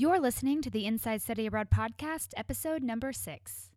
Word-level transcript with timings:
You're 0.00 0.18
listening 0.18 0.62
to 0.62 0.70
the 0.70 0.86
Inside 0.86 1.20
Study 1.20 1.44
Abroad 1.44 1.68
podcast, 1.68 2.28
episode 2.34 2.82
number 2.82 3.12
six. 3.12 3.68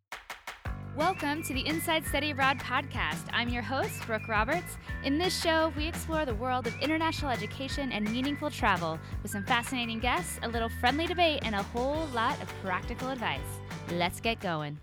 Welcome 0.96 1.44
to 1.44 1.54
the 1.54 1.68
Inside 1.68 2.06
Study 2.06 2.32
Abroad 2.32 2.60
podcast. 2.60 3.26
I'm 3.34 3.50
your 3.50 3.62
host, 3.62 4.08
Brooke 4.08 4.30
Roberts. 4.30 4.78
In 5.04 5.18
this 5.18 5.38
show, 5.44 5.74
we 5.76 5.86
explore 5.86 6.24
the 6.24 6.34
world 6.34 6.66
of 6.66 6.80
international 6.80 7.30
education 7.30 7.92
and 7.92 8.10
meaningful 8.10 8.50
travel 8.50 8.98
with 9.22 9.32
some 9.32 9.44
fascinating 9.44 10.00
guests, 10.00 10.40
a 10.44 10.48
little 10.48 10.70
friendly 10.80 11.08
debate, 11.08 11.42
and 11.44 11.56
a 11.56 11.62
whole 11.62 12.06
lot 12.14 12.42
of 12.42 12.48
practical 12.64 13.10
advice. 13.10 13.42
Let's 13.92 14.22
get 14.22 14.40
going. 14.40 14.80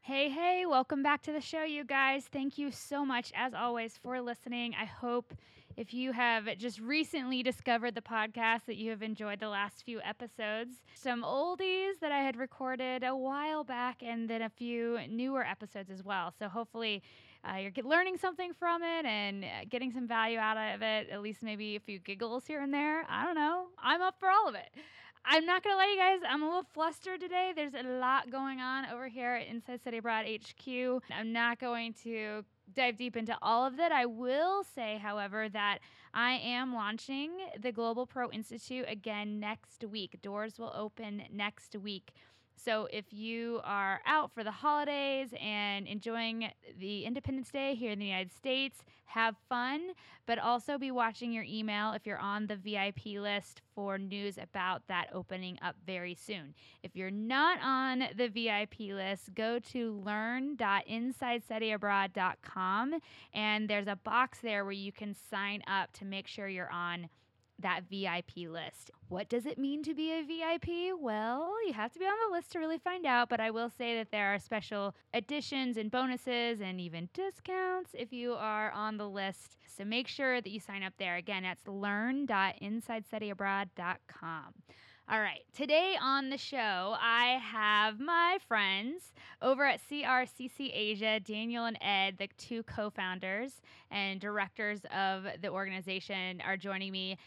Hey, 0.00 0.28
hey, 0.28 0.64
welcome 0.66 1.04
back 1.04 1.22
to 1.22 1.32
the 1.32 1.40
show, 1.40 1.62
you 1.62 1.84
guys. 1.84 2.24
Thank 2.32 2.58
you 2.58 2.72
so 2.72 3.04
much, 3.04 3.32
as 3.36 3.54
always, 3.54 3.96
for 4.02 4.20
listening. 4.20 4.74
I 4.74 4.86
hope 4.86 5.32
if 5.76 5.94
you 5.94 6.12
have 6.12 6.46
just 6.58 6.80
recently 6.80 7.42
discovered 7.42 7.94
the 7.94 8.02
podcast 8.02 8.66
that 8.66 8.76
you 8.76 8.90
have 8.90 9.02
enjoyed 9.02 9.40
the 9.40 9.48
last 9.48 9.84
few 9.84 10.00
episodes. 10.02 10.82
Some 10.94 11.22
oldies 11.22 12.00
that 12.00 12.12
I 12.12 12.18
had 12.18 12.36
recorded 12.36 13.02
a 13.02 13.14
while 13.14 13.64
back, 13.64 14.02
and 14.02 14.28
then 14.28 14.42
a 14.42 14.50
few 14.50 14.98
newer 15.08 15.44
episodes 15.44 15.90
as 15.90 16.02
well. 16.02 16.32
So 16.38 16.48
hopefully, 16.48 17.02
uh, 17.44 17.56
you're 17.56 17.72
learning 17.84 18.18
something 18.18 18.52
from 18.52 18.82
it 18.82 19.04
and 19.04 19.44
uh, 19.44 19.48
getting 19.68 19.90
some 19.92 20.06
value 20.06 20.38
out 20.38 20.56
of 20.56 20.82
it, 20.82 21.08
at 21.10 21.20
least 21.22 21.42
maybe 21.42 21.76
a 21.76 21.80
few 21.80 21.98
giggles 21.98 22.46
here 22.46 22.60
and 22.60 22.72
there. 22.72 23.04
I 23.08 23.24
don't 23.24 23.34
know. 23.34 23.66
I'm 23.82 24.00
up 24.00 24.16
for 24.20 24.28
all 24.28 24.48
of 24.48 24.54
it. 24.54 24.70
I'm 25.24 25.46
not 25.46 25.62
gonna 25.62 25.76
lie, 25.76 25.92
you 25.92 25.96
guys. 25.96 26.20
I'm 26.28 26.42
a 26.42 26.46
little 26.46 26.66
flustered 26.74 27.20
today. 27.20 27.52
There's 27.54 27.74
a 27.74 27.82
lot 27.82 28.30
going 28.30 28.60
on 28.60 28.86
over 28.92 29.06
here 29.06 29.34
at 29.34 29.46
Inside 29.46 29.80
Study 29.80 29.98
Abroad 29.98 30.26
HQ. 30.26 31.02
I'm 31.16 31.32
not 31.32 31.60
going 31.60 31.94
to 32.02 32.44
dive 32.74 32.96
deep 32.96 33.16
into 33.16 33.36
all 33.40 33.64
of 33.64 33.76
that. 33.76 33.92
I 33.92 34.06
will 34.06 34.64
say, 34.64 34.98
however, 35.00 35.48
that 35.48 35.78
I 36.12 36.32
am 36.32 36.74
launching 36.74 37.30
the 37.60 37.70
Global 37.70 38.04
Pro 38.04 38.30
Institute 38.30 38.84
again 38.88 39.38
next 39.38 39.84
week. 39.84 40.20
Doors 40.22 40.58
will 40.58 40.72
open 40.74 41.22
next 41.32 41.76
week. 41.76 42.12
So 42.56 42.88
if 42.92 43.12
you 43.12 43.60
are 43.64 44.00
out 44.06 44.32
for 44.32 44.44
the 44.44 44.50
holidays 44.50 45.30
and 45.40 45.86
enjoying 45.86 46.50
the 46.78 47.04
Independence 47.04 47.50
Day 47.50 47.74
here 47.74 47.92
in 47.92 47.98
the 47.98 48.06
United 48.06 48.32
States, 48.32 48.84
have 49.12 49.36
fun, 49.48 49.92
but 50.26 50.38
also 50.38 50.76
be 50.78 50.90
watching 50.90 51.32
your 51.32 51.44
email 51.44 51.92
if 51.92 52.06
you're 52.06 52.18
on 52.18 52.46
the 52.46 52.56
VIP 52.56 53.20
list 53.20 53.60
for 53.74 53.98
news 53.98 54.38
about 54.38 54.86
that 54.88 55.08
opening 55.12 55.58
up 55.60 55.76
very 55.86 56.14
soon. 56.14 56.54
If 56.82 56.96
you're 56.96 57.10
not 57.10 57.58
on 57.62 58.04
the 58.16 58.28
VIP 58.28 58.94
list, 58.94 59.34
go 59.34 59.58
to 59.58 60.00
learn.insidestudyabroad.com 60.04 62.94
and 63.34 63.68
there's 63.68 63.88
a 63.88 63.96
box 63.96 64.38
there 64.42 64.64
where 64.64 64.72
you 64.72 64.92
can 64.92 65.14
sign 65.14 65.62
up 65.66 65.92
to 65.94 66.06
make 66.06 66.26
sure 66.26 66.48
you're 66.48 66.72
on 66.72 67.10
that 67.62 67.84
VIP 67.90 68.48
list. 68.48 68.92
What 69.08 69.28
does 69.28 69.46
it 69.46 69.58
mean 69.58 69.82
to 69.84 69.94
be 69.94 70.12
a 70.12 70.22
VIP? 70.22 70.96
Well, 70.98 71.54
you 71.66 71.72
have 71.72 71.92
to 71.92 71.98
be 71.98 72.04
on 72.04 72.14
the 72.28 72.34
list 72.34 72.52
to 72.52 72.58
really 72.58 72.78
find 72.78 73.06
out, 73.06 73.28
but 73.28 73.40
I 73.40 73.50
will 73.50 73.70
say 73.70 73.96
that 73.96 74.10
there 74.10 74.34
are 74.34 74.38
special 74.38 74.94
additions 75.14 75.76
and 75.76 75.90
bonuses 75.90 76.60
and 76.60 76.80
even 76.80 77.08
discounts 77.12 77.90
if 77.94 78.12
you 78.12 78.34
are 78.34 78.70
on 78.72 78.96
the 78.96 79.08
list. 79.08 79.56
So 79.66 79.84
make 79.84 80.08
sure 80.08 80.40
that 80.40 80.50
you 80.50 80.60
sign 80.60 80.82
up 80.82 80.94
there. 80.98 81.16
Again, 81.16 81.44
that's 81.44 81.66
learn.insidestudyabroad.com. 81.66 84.54
All 85.10 85.20
right, 85.20 85.42
today 85.52 85.96
on 86.00 86.30
the 86.30 86.38
show, 86.38 86.94
I 86.98 87.40
have 87.42 87.98
my 87.98 88.38
friends 88.46 89.12
over 89.42 89.66
at 89.66 89.80
CRCC 89.90 90.70
Asia, 90.72 91.18
Daniel 91.18 91.64
and 91.64 91.76
Ed, 91.82 92.18
the 92.18 92.28
two 92.38 92.62
co 92.62 92.88
founders 92.88 93.60
and 93.90 94.20
directors 94.20 94.80
of 94.96 95.24
the 95.42 95.48
organization, 95.48 96.40
are 96.40 96.56
joining 96.56 96.92
me 96.92 97.18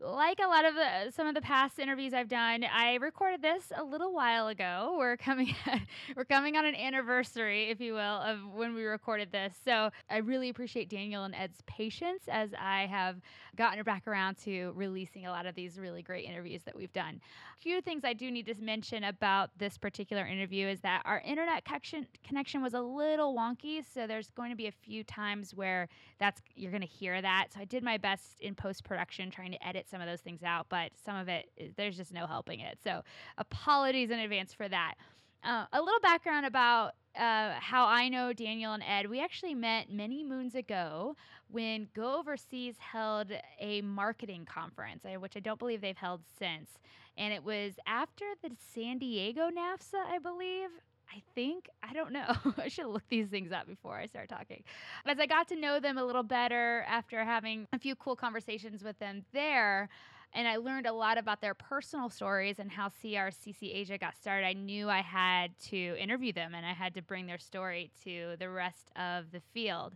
like 0.00 0.38
a 0.42 0.48
lot 0.48 0.64
of 0.64 0.74
the, 0.74 0.80
uh, 0.80 1.10
some 1.10 1.26
of 1.26 1.34
the 1.34 1.40
past 1.42 1.78
interviews 1.78 2.14
I've 2.14 2.28
done, 2.28 2.64
I 2.64 2.94
recorded 2.94 3.42
this 3.42 3.70
a 3.76 3.84
little 3.84 4.12
while 4.12 4.48
ago. 4.48 4.96
We're 4.98 5.16
coming 5.16 5.54
we're 6.16 6.24
coming 6.24 6.56
on 6.56 6.64
an 6.64 6.74
anniversary, 6.74 7.70
if 7.70 7.80
you 7.80 7.94
will, 7.94 8.00
of 8.00 8.38
when 8.54 8.74
we 8.74 8.84
recorded 8.84 9.30
this. 9.30 9.54
So 9.62 9.90
I 10.08 10.18
really 10.18 10.48
appreciate 10.48 10.88
Daniel 10.88 11.24
and 11.24 11.34
Ed's 11.34 11.62
patience 11.66 12.24
as 12.28 12.50
I 12.58 12.86
have 12.86 13.20
gotten 13.56 13.82
back 13.82 14.06
around 14.06 14.38
to 14.38 14.72
releasing 14.74 15.26
a 15.26 15.30
lot 15.30 15.44
of 15.44 15.54
these 15.54 15.78
really 15.78 16.02
great 16.02 16.24
interviews 16.24 16.62
that 16.64 16.74
we've 16.74 16.92
done. 16.92 17.20
A 17.58 17.60
few 17.60 17.82
things 17.82 18.04
I 18.04 18.14
do 18.14 18.30
need 18.30 18.46
to 18.46 18.54
mention 18.54 19.04
about 19.04 19.50
this 19.58 19.76
particular 19.76 20.24
interview 20.24 20.66
is 20.66 20.80
that 20.80 21.02
our 21.04 21.20
internet 21.20 21.64
connection 21.64 22.06
connection 22.26 22.62
was 22.62 22.72
a 22.72 22.80
little 22.80 23.36
wonky, 23.36 23.84
so 23.84 24.06
there's 24.06 24.30
going 24.30 24.50
to 24.50 24.56
be 24.56 24.66
a 24.66 24.72
few 24.72 25.04
times 25.04 25.54
where 25.54 25.88
that's 26.18 26.40
you're 26.54 26.70
going 26.70 26.80
to 26.80 26.86
hear 26.86 27.20
that. 27.20 27.48
So 27.52 27.60
I 27.60 27.64
did 27.66 27.82
my 27.82 27.98
best 27.98 28.40
in 28.40 28.54
post 28.54 28.84
production 28.84 29.30
trying 29.30 29.52
to 29.52 29.66
edit 29.66 29.89
some 29.90 30.00
of 30.00 30.06
those 30.06 30.20
things 30.20 30.42
out, 30.42 30.66
but 30.68 30.92
some 31.04 31.16
of 31.16 31.28
it, 31.28 31.50
there's 31.76 31.96
just 31.96 32.12
no 32.12 32.26
helping 32.26 32.60
it. 32.60 32.78
So 32.82 33.02
apologies 33.38 34.10
in 34.10 34.18
advance 34.18 34.54
for 34.54 34.68
that. 34.68 34.94
Uh, 35.42 35.64
a 35.72 35.80
little 35.80 36.00
background 36.00 36.46
about 36.46 36.92
uh, 37.16 37.54
how 37.58 37.86
I 37.86 38.08
know 38.08 38.32
Daniel 38.32 38.72
and 38.72 38.82
Ed. 38.86 39.08
We 39.08 39.20
actually 39.20 39.54
met 39.54 39.90
many 39.90 40.22
moons 40.22 40.54
ago 40.54 41.16
when 41.48 41.88
Go 41.94 42.18
Overseas 42.18 42.76
held 42.78 43.32
a 43.58 43.82
marketing 43.82 44.44
conference, 44.44 45.04
uh, 45.04 45.18
which 45.18 45.36
I 45.36 45.40
don't 45.40 45.58
believe 45.58 45.80
they've 45.80 45.96
held 45.96 46.20
since. 46.38 46.70
And 47.16 47.32
it 47.32 47.42
was 47.42 47.74
after 47.86 48.24
the 48.42 48.50
San 48.74 48.98
Diego 48.98 49.48
NAFSA, 49.50 50.06
I 50.08 50.18
believe. 50.18 50.68
I 51.12 51.22
think, 51.34 51.68
I 51.82 51.92
don't 51.92 52.12
know. 52.12 52.34
I 52.58 52.68
should 52.68 52.86
look 52.86 53.02
these 53.08 53.28
things 53.28 53.52
up 53.52 53.66
before 53.66 53.96
I 53.96 54.06
start 54.06 54.28
talking. 54.28 54.62
As 55.06 55.18
I 55.18 55.26
got 55.26 55.48
to 55.48 55.56
know 55.56 55.80
them 55.80 55.98
a 55.98 56.04
little 56.04 56.22
better 56.22 56.84
after 56.88 57.24
having 57.24 57.66
a 57.72 57.78
few 57.78 57.96
cool 57.96 58.16
conversations 58.16 58.84
with 58.84 58.98
them 58.98 59.24
there, 59.32 59.88
and 60.32 60.46
I 60.46 60.56
learned 60.56 60.86
a 60.86 60.92
lot 60.92 61.18
about 61.18 61.40
their 61.40 61.54
personal 61.54 62.08
stories 62.08 62.60
and 62.60 62.70
how 62.70 62.88
CRCC 62.88 63.74
Asia 63.74 63.98
got 63.98 64.16
started. 64.16 64.46
I 64.46 64.52
knew 64.52 64.88
I 64.88 65.00
had 65.00 65.58
to 65.70 65.96
interview 65.98 66.32
them 66.32 66.54
and 66.54 66.64
I 66.64 66.72
had 66.72 66.94
to 66.94 67.02
bring 67.02 67.26
their 67.26 67.38
story 67.38 67.90
to 68.04 68.36
the 68.38 68.48
rest 68.48 68.92
of 68.94 69.32
the 69.32 69.40
field. 69.52 69.94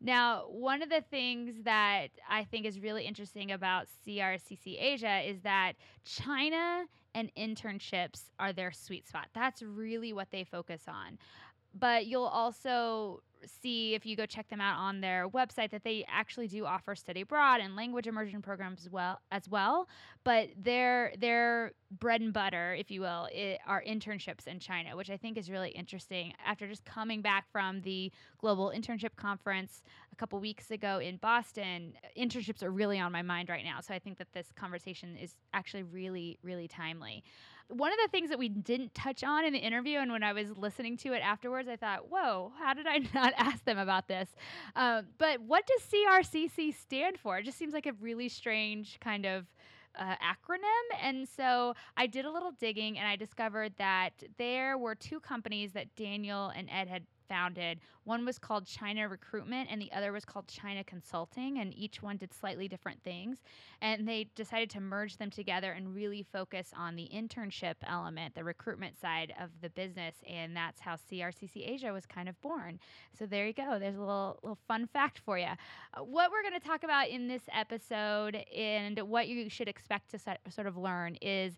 Now, 0.00 0.44
one 0.48 0.82
of 0.82 0.90
the 0.90 1.02
things 1.10 1.62
that 1.64 2.08
I 2.28 2.44
think 2.44 2.66
is 2.66 2.78
really 2.80 3.04
interesting 3.04 3.52
about 3.52 3.86
CRCC 4.06 4.80
Asia 4.80 5.20
is 5.20 5.40
that 5.42 5.74
China 6.04 6.84
and 7.14 7.30
internships 7.36 8.30
are 8.38 8.52
their 8.52 8.72
sweet 8.72 9.06
spot. 9.06 9.28
That's 9.34 9.62
really 9.62 10.12
what 10.12 10.30
they 10.30 10.44
focus 10.44 10.82
on. 10.88 11.18
But 11.74 12.06
you'll 12.06 12.24
also 12.24 13.22
see 13.46 13.94
if 13.94 14.06
you 14.06 14.16
go 14.16 14.26
check 14.26 14.48
them 14.48 14.60
out 14.60 14.78
on 14.78 15.00
their 15.00 15.28
website 15.28 15.70
that 15.70 15.84
they 15.84 16.04
actually 16.08 16.48
do 16.48 16.64
offer 16.64 16.94
study 16.94 17.22
abroad 17.22 17.60
and 17.60 17.76
language 17.76 18.06
immersion 18.06 18.42
programs 18.42 18.80
as 18.80 18.90
well 18.90 19.20
as 19.30 19.48
well. 19.48 19.88
But 20.24 20.48
their 20.56 21.12
their 21.18 21.72
bread 21.90 22.20
and 22.20 22.32
butter 22.32 22.74
if 22.74 22.90
you 22.90 23.00
will 23.00 23.28
it, 23.32 23.60
are 23.66 23.82
internships 23.86 24.46
in 24.46 24.58
China 24.58 24.96
which 24.96 25.10
I 25.10 25.16
think 25.16 25.36
is 25.36 25.50
really 25.50 25.70
interesting. 25.70 26.32
After 26.44 26.66
just 26.66 26.84
coming 26.84 27.22
back 27.22 27.50
from 27.50 27.80
the 27.82 28.10
global 28.38 28.72
internship 28.74 29.16
conference 29.16 29.82
a 30.12 30.16
couple 30.16 30.38
weeks 30.40 30.70
ago 30.70 30.98
in 30.98 31.16
Boston 31.18 31.94
internships 32.16 32.62
are 32.62 32.70
really 32.70 32.98
on 32.98 33.12
my 33.12 33.22
mind 33.22 33.48
right 33.48 33.64
now. 33.64 33.80
So 33.80 33.94
I 33.94 33.98
think 33.98 34.18
that 34.18 34.32
this 34.32 34.52
conversation 34.56 35.16
is 35.16 35.34
actually 35.52 35.82
really 35.82 36.38
really 36.42 36.68
timely. 36.68 37.22
One 37.68 37.92
of 37.92 37.98
the 38.04 38.08
things 38.08 38.28
that 38.28 38.38
we 38.38 38.50
didn't 38.50 38.94
touch 38.94 39.24
on 39.24 39.44
in 39.44 39.52
the 39.52 39.58
interview 39.58 39.98
and 39.98 40.12
when 40.12 40.22
I 40.22 40.32
was 40.32 40.50
listening 40.56 40.96
to 40.98 41.12
it 41.12 41.20
afterwards 41.20 41.68
I 41.68 41.76
thought 41.76 42.10
whoa 42.10 42.52
how 42.58 42.74
did 42.74 42.86
I 42.86 42.98
not 43.14 43.33
ask 43.38 43.64
them 43.64 43.78
about 43.78 44.08
this. 44.08 44.28
Um, 44.76 45.06
but 45.18 45.40
what 45.40 45.66
does 45.66 45.82
CRCC 45.82 46.74
stand 46.74 47.18
for? 47.18 47.38
It 47.38 47.44
just 47.44 47.58
seems 47.58 47.72
like 47.72 47.86
a 47.86 47.92
really 47.94 48.28
strange 48.28 48.98
kind 49.00 49.26
of 49.26 49.46
uh, 49.98 50.14
acronym. 50.16 50.98
And 51.00 51.28
so 51.28 51.74
I 51.96 52.06
did 52.06 52.24
a 52.24 52.30
little 52.30 52.52
digging 52.52 52.98
and 52.98 53.06
I 53.06 53.16
discovered 53.16 53.74
that 53.78 54.10
there 54.38 54.76
were 54.76 54.94
two 54.94 55.20
companies 55.20 55.72
that 55.72 55.94
Daniel 55.94 56.50
and 56.54 56.68
Ed 56.70 56.88
had 56.88 57.04
founded. 57.28 57.80
One 58.04 58.24
was 58.24 58.38
called 58.38 58.66
China 58.66 59.08
Recruitment, 59.08 59.68
and 59.70 59.80
the 59.80 59.92
other 59.92 60.12
was 60.12 60.24
called 60.24 60.46
China 60.48 60.84
Consulting, 60.84 61.58
and 61.58 61.74
each 61.74 62.02
one 62.02 62.16
did 62.16 62.32
slightly 62.32 62.68
different 62.68 63.02
things. 63.02 63.38
And 63.80 64.06
they 64.06 64.28
decided 64.34 64.70
to 64.70 64.80
merge 64.80 65.16
them 65.16 65.30
together 65.30 65.72
and 65.72 65.94
really 65.94 66.22
focus 66.22 66.72
on 66.76 66.96
the 66.96 67.08
internship 67.14 67.74
element, 67.86 68.34
the 68.34 68.44
recruitment 68.44 68.98
side 68.98 69.34
of 69.40 69.50
the 69.60 69.70
business, 69.70 70.16
and 70.28 70.56
that's 70.56 70.80
how 70.80 70.96
CRCC 70.96 71.68
Asia 71.68 71.92
was 71.92 72.06
kind 72.06 72.28
of 72.28 72.40
born. 72.42 72.78
So 73.18 73.26
there 73.26 73.46
you 73.46 73.52
go. 73.52 73.78
There's 73.78 73.96
a 73.96 74.00
little 74.00 74.38
little 74.42 74.58
fun 74.68 74.86
fact 74.86 75.18
for 75.18 75.38
you. 75.38 75.48
What 75.98 76.30
we're 76.30 76.42
going 76.42 76.60
to 76.60 76.66
talk 76.66 76.84
about 76.84 77.08
in 77.08 77.28
this 77.28 77.42
episode 77.52 78.36
and 78.56 78.98
what 79.00 79.28
you 79.28 79.48
should 79.48 79.68
expect 79.68 80.10
to 80.10 80.18
sort 80.18 80.66
of 80.66 80.76
learn 80.76 81.16
is 81.20 81.54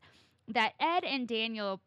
that 0.49 0.75
Ed 0.81 1.05
and 1.05 1.27
Daniel 1.27 1.81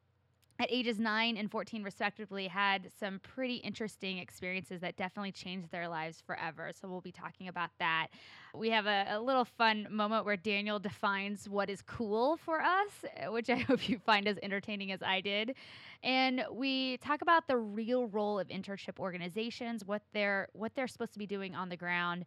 at 0.60 0.68
ages 0.70 1.00
9 1.00 1.38
and 1.38 1.50
14 1.50 1.84
respectively 1.84 2.48
had 2.48 2.92
some 3.00 3.20
pretty 3.20 3.56
interesting 3.56 4.18
experiences 4.18 4.82
that 4.82 4.98
definitely 4.98 5.32
changed 5.32 5.72
their 5.72 5.88
lives 5.88 6.22
forever 6.26 6.72
so 6.74 6.88
we'll 6.88 7.02
be 7.02 7.12
talking 7.12 7.48
about 7.48 7.70
that. 7.80 8.08
We 8.54 8.70
have 8.72 8.86
a, 8.86 9.06
a, 9.12 9.20
little 9.20 9.46
fun 9.46 9.88
moment 9.90 10.26
where 10.26 10.36
daniel 10.36 10.80
defines 10.80 11.48
what 11.48 11.70
is 11.70 11.82
cool 11.82 12.38
for 12.38 12.62
us 12.62 12.90
which 13.30 13.50
i 13.50 13.56
hope 13.70 13.88
you 13.88 14.00
find 14.00 14.28
as 14.28 14.38
entertaining 14.44 14.92
as 14.92 15.02
i 15.02 15.22
did. 15.22 15.56
And 16.04 16.46
we 16.52 16.98
talk 16.98 17.22
about 17.22 17.48
the 17.48 17.58
real 17.58 18.08
role 18.08 18.40
of 18.40 18.48
internship 18.48 19.00
organizations 19.00 19.86
what 19.86 20.02
they're 20.14 20.48
what 20.54 20.76
they're 20.76 20.88
supposed 20.88 21.14
to 21.14 21.20
be 21.20 21.28
doing 21.28 21.56
on 21.56 21.70
the 21.70 21.78
ground 21.78 22.26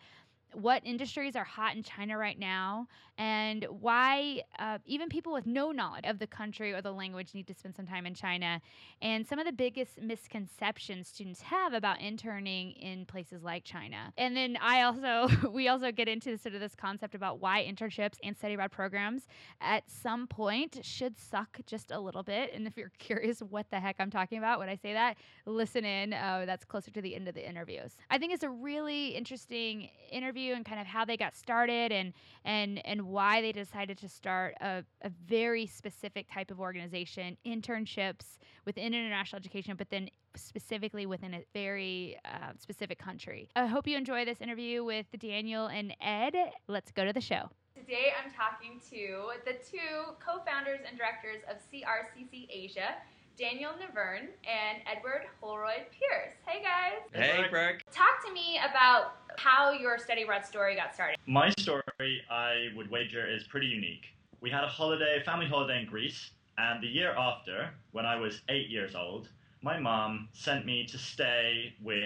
what 0.54 0.82
industries 0.84 1.37
are 1.37 1.44
hot 1.44 1.76
in 1.76 1.82
China 1.82 2.19
right 2.19 2.38
now, 2.38 2.88
and 3.19 3.66
why 3.69 4.43
uh, 4.58 4.78
even 4.87 5.08
people 5.08 5.32
with 5.32 5.46
no 5.46 5.70
knowledge 5.70 6.04
of 6.06 6.19
the 6.19 6.26
country 6.26 6.72
or 6.72 6.81
the 6.81 6.93
language 6.93 7.34
need 7.34 7.46
to 7.46 7.54
spend 7.54 7.75
some 7.75 7.87
time 7.87 8.06
in 8.06 8.14
China, 8.14 8.60
and 9.00 9.26
some 9.26 9.38
of 9.38 9.46
the 9.46 9.52
biggest 9.52 10.00
misconceptions 10.00 11.08
students 11.08 11.40
have 11.43 11.72
about 11.72 12.00
interning 12.00 12.72
in 12.72 13.04
places 13.06 13.43
like 13.43 13.64
China. 13.64 14.12
And 14.16 14.37
then 14.37 14.58
I 14.60 14.82
also, 14.82 15.28
we 15.50 15.69
also 15.69 15.93
get 15.93 16.08
into 16.08 16.37
sort 16.38 16.54
of 16.54 16.60
this 16.60 16.75
concept 16.75 17.14
about 17.14 17.40
why 17.40 17.64
internships 17.64 18.19
and 18.22 18.37
study 18.37 18.54
abroad 18.54 18.70
programs 18.70 19.26
at 19.60 19.88
some 19.90 20.26
point 20.26 20.78
should 20.82 21.19
suck 21.19 21.60
just 21.66 21.90
a 21.90 22.00
little 22.00 22.22
bit. 22.22 22.52
And 22.52 22.66
if 22.66 22.76
you're 22.76 22.93
curious 22.99 23.40
what 23.40 23.70
the 23.70 23.81
heck 23.81 23.96
I'm 23.99 24.10
talking 24.10 24.38
about 24.38 24.58
when 24.58 24.69
I 24.69 24.76
say 24.76 24.93
that, 24.93 25.16
listen 25.46 25.84
in. 25.84 26.12
Uh, 26.12 26.44
that's 26.46 26.64
closer 26.64 26.90
to 26.90 27.02
the 27.02 27.14
end 27.14 27.28
of 27.28 27.34
the 27.34 27.49
interviews. 27.49 27.96
I 28.10 28.19
think 28.19 28.32
it's 28.32 28.43
a 28.43 28.50
really 28.50 29.08
interesting 29.08 29.88
interview 30.10 30.41
and 30.50 30.64
kind 30.64 30.80
of 30.80 30.86
how 30.86 31.04
they 31.04 31.16
got 31.16 31.36
started 31.36 31.92
and 31.92 32.12
and 32.44 32.84
and 32.86 33.02
why 33.02 33.40
they 33.40 33.52
decided 33.52 33.98
to 33.98 34.08
start 34.08 34.54
a, 34.60 34.84
a 35.02 35.10
very 35.26 35.66
specific 35.66 36.26
type 36.32 36.50
of 36.50 36.60
organization, 36.60 37.36
internships 37.46 38.38
within 38.66 38.94
international 38.94 39.38
education, 39.38 39.74
but 39.76 39.90
then 39.90 40.08
specifically 40.34 41.06
within 41.06 41.34
a 41.34 41.42
very 41.52 42.18
uh, 42.24 42.52
specific 42.58 42.98
country. 42.98 43.48
I 43.54 43.66
hope 43.66 43.86
you 43.86 43.96
enjoy 43.96 44.24
this 44.24 44.40
interview 44.40 44.84
with 44.84 45.06
Daniel 45.18 45.66
and 45.66 45.94
Ed. 46.00 46.34
Let's 46.68 46.90
go 46.90 47.04
to 47.04 47.12
the 47.12 47.20
show. 47.20 47.50
Today 47.74 48.12
I'm 48.22 48.30
talking 48.30 48.80
to 48.90 49.32
the 49.44 49.54
two 49.54 50.14
co 50.20 50.42
founders 50.44 50.80
and 50.86 50.96
directors 50.96 51.42
of 51.50 51.56
CRCC 51.56 52.46
Asia. 52.50 52.94
Daniel 53.38 53.73
Naverne 53.73 54.29
and 54.44 54.82
Edward 54.87 55.23
Holroyd 55.40 55.87
Pearce. 55.90 56.34
Hey 56.46 56.62
guys. 56.62 57.00
Hey, 57.12 57.49
Brooke. 57.50 57.82
Talk 57.90 58.25
to 58.26 58.32
me 58.32 58.58
about 58.58 59.14
how 59.38 59.73
your 59.73 59.99
study 59.99 60.23
abroad 60.23 60.44
story 60.44 60.76
got 60.76 60.94
started. 60.94 61.17
My 61.26 61.50
story, 61.58 61.82
I 62.31 62.69
would 62.76 62.90
wager, 62.90 63.26
is 63.26 63.44
pretty 63.44 63.69
unique. 63.69 64.05
We 64.40 64.50
had 64.50 64.64
a 64.64 64.69
holiday, 64.69 65.19
a 65.20 65.25
family 65.25 65.46
holiday 65.46 65.81
in 65.81 65.87
Greece, 65.87 66.31
and 66.58 66.82
the 66.82 66.87
year 66.87 67.14
after, 67.17 67.70
when 67.93 68.05
I 68.05 68.17
was 68.17 68.43
eight 68.50 68.69
years 68.69 68.94
old, 68.94 69.29
my 69.62 69.78
mom 69.78 70.28
sent 70.32 70.67
me 70.67 70.85
to 70.87 70.99
stay 70.99 71.73
with 71.82 72.05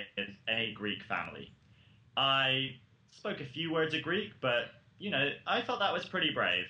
a 0.49 0.72
Greek 0.75 1.02
family. 1.02 1.52
I 2.17 2.76
spoke 3.11 3.40
a 3.40 3.46
few 3.46 3.72
words 3.72 3.94
of 3.94 4.02
Greek, 4.02 4.31
but 4.40 4.67
you 4.99 5.11
know, 5.11 5.31
I 5.46 5.62
felt 5.62 5.81
that 5.81 5.93
was 5.93 6.06
pretty 6.06 6.31
brave. 6.31 6.67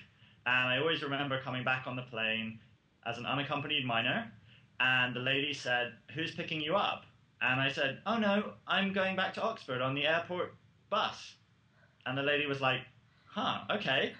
And 0.47 0.69
I 0.69 0.79
always 0.79 1.03
remember 1.03 1.39
coming 1.41 1.63
back 1.63 1.83
on 1.85 1.95
the 1.95 2.01
plane 2.03 2.59
as 3.05 3.17
an 3.17 3.25
unaccompanied 3.25 3.85
minor, 3.85 4.31
and 4.79 5.15
the 5.15 5.19
lady 5.19 5.53
said, 5.53 5.93
Who's 6.13 6.33
picking 6.33 6.61
you 6.61 6.75
up? 6.75 7.05
And 7.41 7.59
I 7.59 7.71
said, 7.71 7.99
Oh 8.05 8.17
no, 8.17 8.53
I'm 8.67 8.93
going 8.93 9.15
back 9.15 9.33
to 9.35 9.41
Oxford 9.41 9.81
on 9.81 9.95
the 9.95 10.05
airport 10.05 10.53
bus. 10.89 11.35
And 12.05 12.17
the 12.17 12.23
lady 12.23 12.45
was 12.45 12.61
like, 12.61 12.81
Huh, 13.25 13.61
okay. 13.71 14.13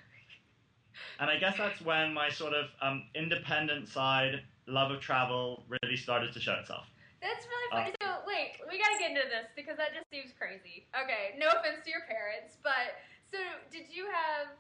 And 1.20 1.30
I 1.30 1.38
guess 1.38 1.58
that's 1.58 1.82
when 1.82 2.14
my 2.14 2.30
sort 2.30 2.54
of 2.54 2.66
um, 2.82 3.06
independent 3.16 3.88
side, 3.88 4.42
love 4.66 4.92
of 4.92 5.00
travel, 5.00 5.64
really 5.70 5.96
started 5.96 6.34
to 6.34 6.40
show 6.40 6.54
itself. 6.54 6.86
That's 7.22 7.46
really 7.46 7.70
funny. 7.72 7.94
Uh, 8.02 8.06
so, 8.06 8.22
wait, 8.28 8.62
we 8.70 8.78
gotta 8.78 8.98
get 9.00 9.10
into 9.12 9.26
this 9.26 9.50
because 9.56 9.78
that 9.78 9.94
just 9.94 10.06
seems 10.14 10.34
crazy. 10.38 10.86
Okay, 10.94 11.38
no 11.38 11.50
offense 11.50 11.82
to 11.86 11.90
your 11.90 12.06
parents, 12.06 12.58
but 12.62 13.02
so 13.26 13.38
did 13.72 13.90
you 13.90 14.06
have 14.06 14.54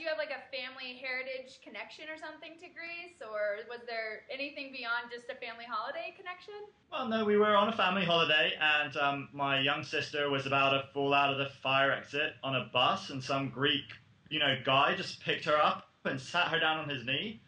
do 0.00 0.02
you 0.02 0.08
have 0.08 0.18
like 0.18 0.30
a 0.30 0.42
family 0.48 0.96
heritage 0.96 1.60
connection 1.62 2.06
or 2.08 2.16
something 2.16 2.54
to 2.58 2.66
Greece, 2.72 3.20
or 3.20 3.60
was 3.68 3.86
there 3.86 4.22
anything 4.32 4.72
beyond 4.72 5.10
just 5.12 5.28
a 5.30 5.36
family 5.36 5.66
holiday 5.68 6.14
connection? 6.16 6.54
Well, 6.90 7.08
no, 7.08 7.24
we 7.24 7.36
were 7.36 7.54
on 7.54 7.68
a 7.68 7.76
family 7.76 8.04
holiday, 8.04 8.52
and 8.60 8.96
um, 8.96 9.28
my 9.32 9.60
young 9.60 9.84
sister 9.84 10.30
was 10.30 10.46
about 10.46 10.70
to 10.70 10.88
fall 10.92 11.14
out 11.14 11.32
of 11.32 11.38
the 11.38 11.50
fire 11.62 11.92
exit 11.92 12.34
on 12.42 12.56
a 12.56 12.70
bus, 12.72 13.10
and 13.10 13.22
some 13.22 13.50
Greek, 13.50 13.84
you 14.28 14.38
know, 14.38 14.56
guy 14.64 14.94
just 14.96 15.20
picked 15.20 15.44
her 15.44 15.56
up 15.56 15.88
and 16.04 16.20
sat 16.20 16.48
her 16.48 16.58
down 16.58 16.78
on 16.78 16.88
his 16.88 17.04
knee, 17.04 17.40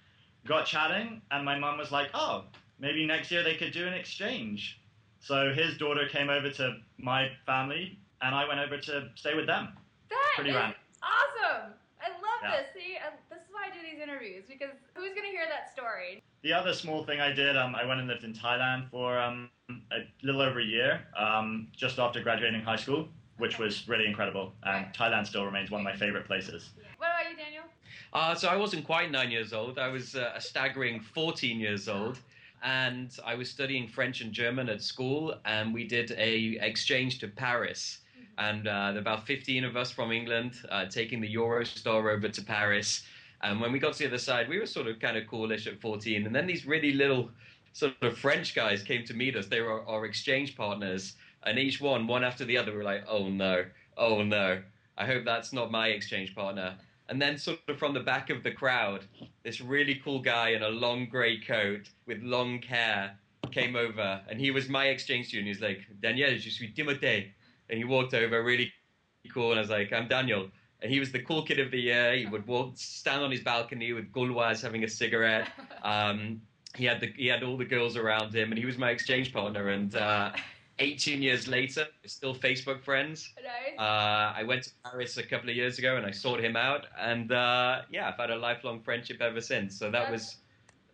got 0.46 0.66
chatting, 0.66 1.22
and 1.30 1.44
my 1.44 1.58
mum 1.58 1.78
was 1.78 1.90
like, 1.90 2.10
"Oh, 2.14 2.44
maybe 2.78 3.06
next 3.06 3.30
year 3.30 3.42
they 3.42 3.56
could 3.56 3.72
do 3.72 3.86
an 3.86 3.94
exchange." 3.94 4.78
So 5.20 5.52
his 5.54 5.78
daughter 5.78 6.08
came 6.08 6.28
over 6.28 6.50
to 6.50 6.78
my 6.98 7.30
family, 7.46 7.98
and 8.20 8.34
I 8.34 8.46
went 8.46 8.60
over 8.60 8.76
to 8.78 9.08
stay 9.14 9.34
with 9.34 9.46
them. 9.46 9.76
That 10.10 10.32
Pretty 10.36 10.50
random. 10.50 10.76
awesome 11.02 11.74
yeah. 12.42 12.50
this. 12.50 12.66
See, 12.74 12.96
uh, 12.96 13.10
this 13.30 13.40
is 13.40 13.48
why 13.52 13.68
I 13.68 13.70
do 13.70 13.80
these 13.82 14.02
interviews 14.02 14.44
because 14.48 14.74
who's 14.94 15.14
going 15.14 15.26
to 15.26 15.30
hear 15.30 15.46
that 15.48 15.72
story? 15.72 16.22
The 16.42 16.52
other 16.52 16.72
small 16.72 17.04
thing 17.04 17.20
I 17.20 17.32
did, 17.32 17.56
um, 17.56 17.74
I 17.74 17.84
went 17.84 18.00
and 18.00 18.08
lived 18.08 18.24
in 18.24 18.34
Thailand 18.34 18.90
for 18.90 19.18
um, 19.18 19.50
a 19.70 20.06
little 20.22 20.40
over 20.40 20.60
a 20.60 20.64
year, 20.64 21.02
um, 21.16 21.68
just 21.76 21.98
after 21.98 22.22
graduating 22.22 22.62
high 22.62 22.76
school, 22.76 23.08
which 23.38 23.54
okay. 23.54 23.64
was 23.64 23.88
really 23.88 24.06
incredible. 24.06 24.52
And 24.64 24.86
right. 24.86 24.94
Thailand 24.94 25.26
still 25.26 25.44
remains 25.44 25.70
one 25.70 25.80
of 25.80 25.84
my 25.84 25.96
favorite 25.96 26.26
places. 26.26 26.70
Yeah. 26.76 26.84
What 26.98 27.08
about 27.08 27.30
you, 27.30 27.36
Daniel? 27.36 27.64
Uh, 28.12 28.34
so 28.34 28.48
I 28.48 28.56
wasn't 28.56 28.84
quite 28.84 29.10
nine 29.10 29.30
years 29.30 29.52
old. 29.52 29.78
I 29.78 29.88
was 29.88 30.14
uh, 30.14 30.32
a 30.34 30.40
staggering 30.40 31.00
14 31.00 31.58
years 31.58 31.88
old 31.88 32.18
and 32.62 33.16
I 33.24 33.34
was 33.34 33.50
studying 33.50 33.88
French 33.88 34.20
and 34.20 34.32
German 34.32 34.68
at 34.68 34.82
school, 34.82 35.34
and 35.44 35.74
we 35.74 35.84
did 35.84 36.12
a 36.12 36.58
exchange 36.60 37.18
to 37.18 37.28
Paris 37.28 37.98
and 38.38 38.68
uh, 38.68 38.94
about 38.96 39.26
15 39.26 39.64
of 39.64 39.76
us 39.76 39.90
from 39.90 40.12
England 40.12 40.54
uh, 40.70 40.86
taking 40.86 41.20
the 41.20 41.34
Eurostar 41.34 42.12
over 42.12 42.28
to 42.28 42.42
Paris. 42.42 43.02
And 43.42 43.60
when 43.60 43.72
we 43.72 43.78
got 43.78 43.94
to 43.94 43.98
the 44.00 44.06
other 44.06 44.18
side, 44.18 44.48
we 44.48 44.58
were 44.58 44.66
sort 44.66 44.86
of 44.86 45.00
kind 45.00 45.16
of 45.16 45.26
coolish 45.26 45.66
at 45.66 45.80
14. 45.80 46.26
And 46.26 46.34
then 46.34 46.46
these 46.46 46.64
really 46.64 46.92
little 46.92 47.30
sort 47.72 47.94
of 48.02 48.16
French 48.16 48.54
guys 48.54 48.82
came 48.82 49.04
to 49.04 49.14
meet 49.14 49.36
us. 49.36 49.46
They 49.46 49.60
were 49.60 49.86
our 49.88 50.04
exchange 50.04 50.56
partners. 50.56 51.16
And 51.44 51.58
each 51.58 51.80
one, 51.80 52.06
one 52.06 52.24
after 52.24 52.44
the 52.44 52.56
other, 52.56 52.72
were 52.72 52.84
like, 52.84 53.04
oh 53.08 53.28
no, 53.28 53.64
oh 53.96 54.22
no, 54.22 54.62
I 54.96 55.06
hope 55.06 55.24
that's 55.24 55.52
not 55.52 55.70
my 55.70 55.88
exchange 55.88 56.34
partner. 56.34 56.76
And 57.08 57.20
then, 57.20 57.36
sort 57.36 57.58
of 57.68 57.78
from 57.78 57.92
the 57.92 58.00
back 58.00 58.30
of 58.30 58.42
the 58.42 58.52
crowd, 58.52 59.04
this 59.42 59.60
really 59.60 59.96
cool 59.96 60.20
guy 60.20 60.50
in 60.50 60.62
a 60.62 60.68
long 60.68 61.06
grey 61.06 61.40
coat 61.40 61.90
with 62.06 62.22
long 62.22 62.62
hair 62.62 63.18
came 63.50 63.76
over, 63.76 64.22
and 64.30 64.40
he 64.40 64.50
was 64.50 64.68
my 64.68 64.86
exchange 64.86 65.26
student. 65.26 65.48
He's 65.48 65.60
like, 65.60 65.80
Daniel, 66.00 66.38
je 66.38 66.48
suis 66.48 66.70
Timothée 66.74 67.32
and 67.72 67.78
he 67.78 67.84
walked 67.84 68.12
over 68.12 68.42
really 68.44 68.70
cool, 69.32 69.50
and 69.50 69.58
I 69.58 69.62
was 69.62 69.70
like, 69.70 69.92
I'm 69.92 70.06
Daniel. 70.06 70.48
And 70.82 70.92
he 70.92 71.00
was 71.00 71.10
the 71.10 71.20
cool 71.20 71.42
kid 71.42 71.58
of 71.58 71.70
the 71.70 71.80
year. 71.80 72.14
He 72.14 72.26
would 72.26 72.46
walk, 72.46 72.72
stand 72.74 73.22
on 73.22 73.30
his 73.30 73.40
balcony 73.40 73.92
with 73.94 74.12
Gauloise 74.12 74.60
having 74.60 74.84
a 74.84 74.88
cigarette. 74.88 75.48
Um, 75.82 76.40
he 76.76 76.84
had 76.84 77.00
the, 77.00 77.12
he 77.16 77.26
had 77.26 77.42
all 77.42 77.56
the 77.56 77.64
girls 77.64 77.96
around 77.96 78.32
him, 78.32 78.52
and 78.52 78.58
he 78.58 78.64
was 78.64 78.78
my 78.78 78.90
exchange 78.90 79.32
partner. 79.32 79.70
And 79.70 79.96
uh, 79.96 80.30
18 80.78 81.20
years 81.20 81.48
later, 81.48 81.86
we're 82.02 82.08
still 82.08 82.36
Facebook 82.36 82.84
friends. 82.84 83.34
Nice. 83.36 83.76
Uh, 83.76 84.32
I 84.36 84.44
went 84.44 84.62
to 84.64 84.70
Paris 84.84 85.16
a 85.16 85.24
couple 85.24 85.50
of 85.50 85.56
years 85.56 85.80
ago, 85.80 85.96
and 85.96 86.06
I 86.06 86.12
sought 86.12 86.40
him 86.40 86.54
out. 86.54 86.86
And 86.96 87.32
uh, 87.32 87.82
yeah, 87.90 88.08
I've 88.08 88.16
had 88.16 88.30
a 88.30 88.36
lifelong 88.36 88.80
friendship 88.80 89.20
ever 89.20 89.40
since. 89.40 89.76
So 89.76 89.90
that 89.90 90.08
was 90.08 90.36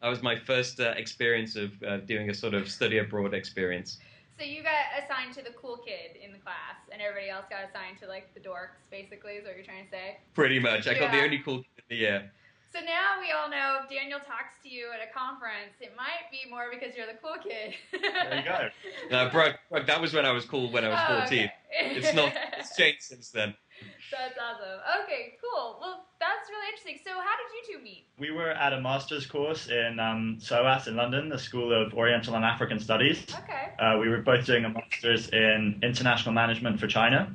that 0.00 0.08
was 0.08 0.22
my 0.22 0.36
first 0.36 0.80
uh, 0.80 0.94
experience 0.96 1.54
of 1.54 1.70
uh, 1.82 1.98
doing 1.98 2.30
a 2.30 2.34
sort 2.34 2.54
of 2.54 2.70
study 2.70 2.98
abroad 2.98 3.34
experience. 3.34 3.98
So 4.38 4.44
you 4.44 4.62
got 4.62 4.86
assigned 4.94 5.34
to 5.34 5.42
the 5.42 5.50
cool 5.58 5.78
kid 5.78 6.14
in 6.22 6.30
the 6.30 6.38
class, 6.38 6.78
and 6.92 7.02
everybody 7.02 7.28
else 7.28 7.46
got 7.50 7.66
assigned 7.66 7.98
to 7.98 8.06
like 8.06 8.32
the 8.34 8.40
dorks, 8.40 8.86
basically, 8.88 9.32
is 9.32 9.44
what 9.44 9.56
you're 9.56 9.66
trying 9.66 9.84
to 9.84 9.90
say? 9.90 10.18
Pretty 10.32 10.60
much. 10.60 10.86
I 10.86 10.92
yeah. 10.92 11.00
got 11.00 11.10
the 11.10 11.22
only 11.22 11.38
cool 11.40 11.58
kid 11.58 11.74
in 11.78 11.84
the 11.90 11.96
year. 11.96 12.30
So 12.72 12.78
now 12.84 13.18
we 13.18 13.32
all 13.32 13.50
know 13.50 13.80
if 13.82 13.90
Daniel 13.90 14.20
talks 14.20 14.54
to 14.62 14.68
you 14.68 14.94
at 14.94 15.02
a 15.02 15.10
conference, 15.10 15.74
it 15.80 15.96
might 15.96 16.30
be 16.30 16.48
more 16.48 16.70
because 16.70 16.94
you're 16.94 17.06
the 17.06 17.18
cool 17.18 17.34
kid. 17.42 17.74
there 17.90 18.38
you 18.38 18.44
go. 18.44 18.68
No, 19.10 19.28
Brooke, 19.30 19.58
Brooke, 19.70 19.86
that 19.86 20.00
was 20.00 20.14
when 20.14 20.24
I 20.24 20.30
was 20.30 20.44
cool 20.44 20.70
when 20.70 20.84
I 20.84 20.88
was 20.88 21.26
14. 21.26 21.26
Okay. 21.26 21.50
it's 21.96 22.14
not. 22.14 22.32
It's 22.58 22.76
changed 22.78 23.02
since 23.02 23.30
then. 23.30 23.54
That's 24.12 24.38
awesome. 24.38 24.78
Okay, 25.02 25.34
cool. 25.42 25.78
Well, 25.80 26.07
that's 26.48 26.56
really 26.56 26.68
interesting. 26.68 26.98
So, 27.04 27.20
how 27.20 27.36
did 27.36 27.68
you 27.68 27.78
two 27.78 27.84
meet? 27.84 28.04
We 28.18 28.30
were 28.30 28.50
at 28.50 28.72
a 28.72 28.80
master's 28.80 29.26
course 29.26 29.68
in 29.68 29.98
um, 30.00 30.38
SOAS 30.40 30.88
in 30.88 30.96
London, 30.96 31.28
the 31.28 31.38
School 31.38 31.72
of 31.72 31.94
Oriental 31.94 32.34
and 32.34 32.44
African 32.44 32.78
Studies. 32.78 33.24
Okay. 33.30 33.72
Uh, 33.78 33.98
we 33.98 34.08
were 34.08 34.18
both 34.18 34.46
doing 34.46 34.64
a 34.64 34.68
master's 34.68 35.28
in 35.30 35.78
international 35.82 36.34
management 36.34 36.80
for 36.80 36.86
China. 36.86 37.34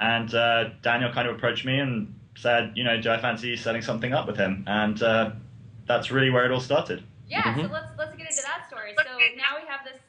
And 0.00 0.34
uh, 0.34 0.70
Daniel 0.82 1.12
kind 1.12 1.28
of 1.28 1.36
approached 1.36 1.64
me 1.64 1.78
and 1.78 2.14
said, 2.36 2.72
you 2.74 2.84
know, 2.84 3.00
do 3.00 3.10
I 3.10 3.20
fancy 3.20 3.56
setting 3.56 3.82
something 3.82 4.12
up 4.12 4.26
with 4.26 4.36
him? 4.36 4.64
And 4.66 5.00
uh, 5.02 5.30
that's 5.86 6.10
really 6.10 6.30
where 6.30 6.44
it 6.44 6.52
all 6.52 6.60
started. 6.60 7.02
Yeah, 7.28 7.42
mm-hmm. 7.42 7.62
so 7.62 7.72
let's, 7.72 7.92
let's 7.96 8.16
get 8.16 8.28
into 8.28 8.42
that 8.42 8.66
story. 8.68 8.94
So, 8.98 9.04
now 9.36 9.56
we 9.60 9.66
have 9.68 9.80
this 9.84 10.00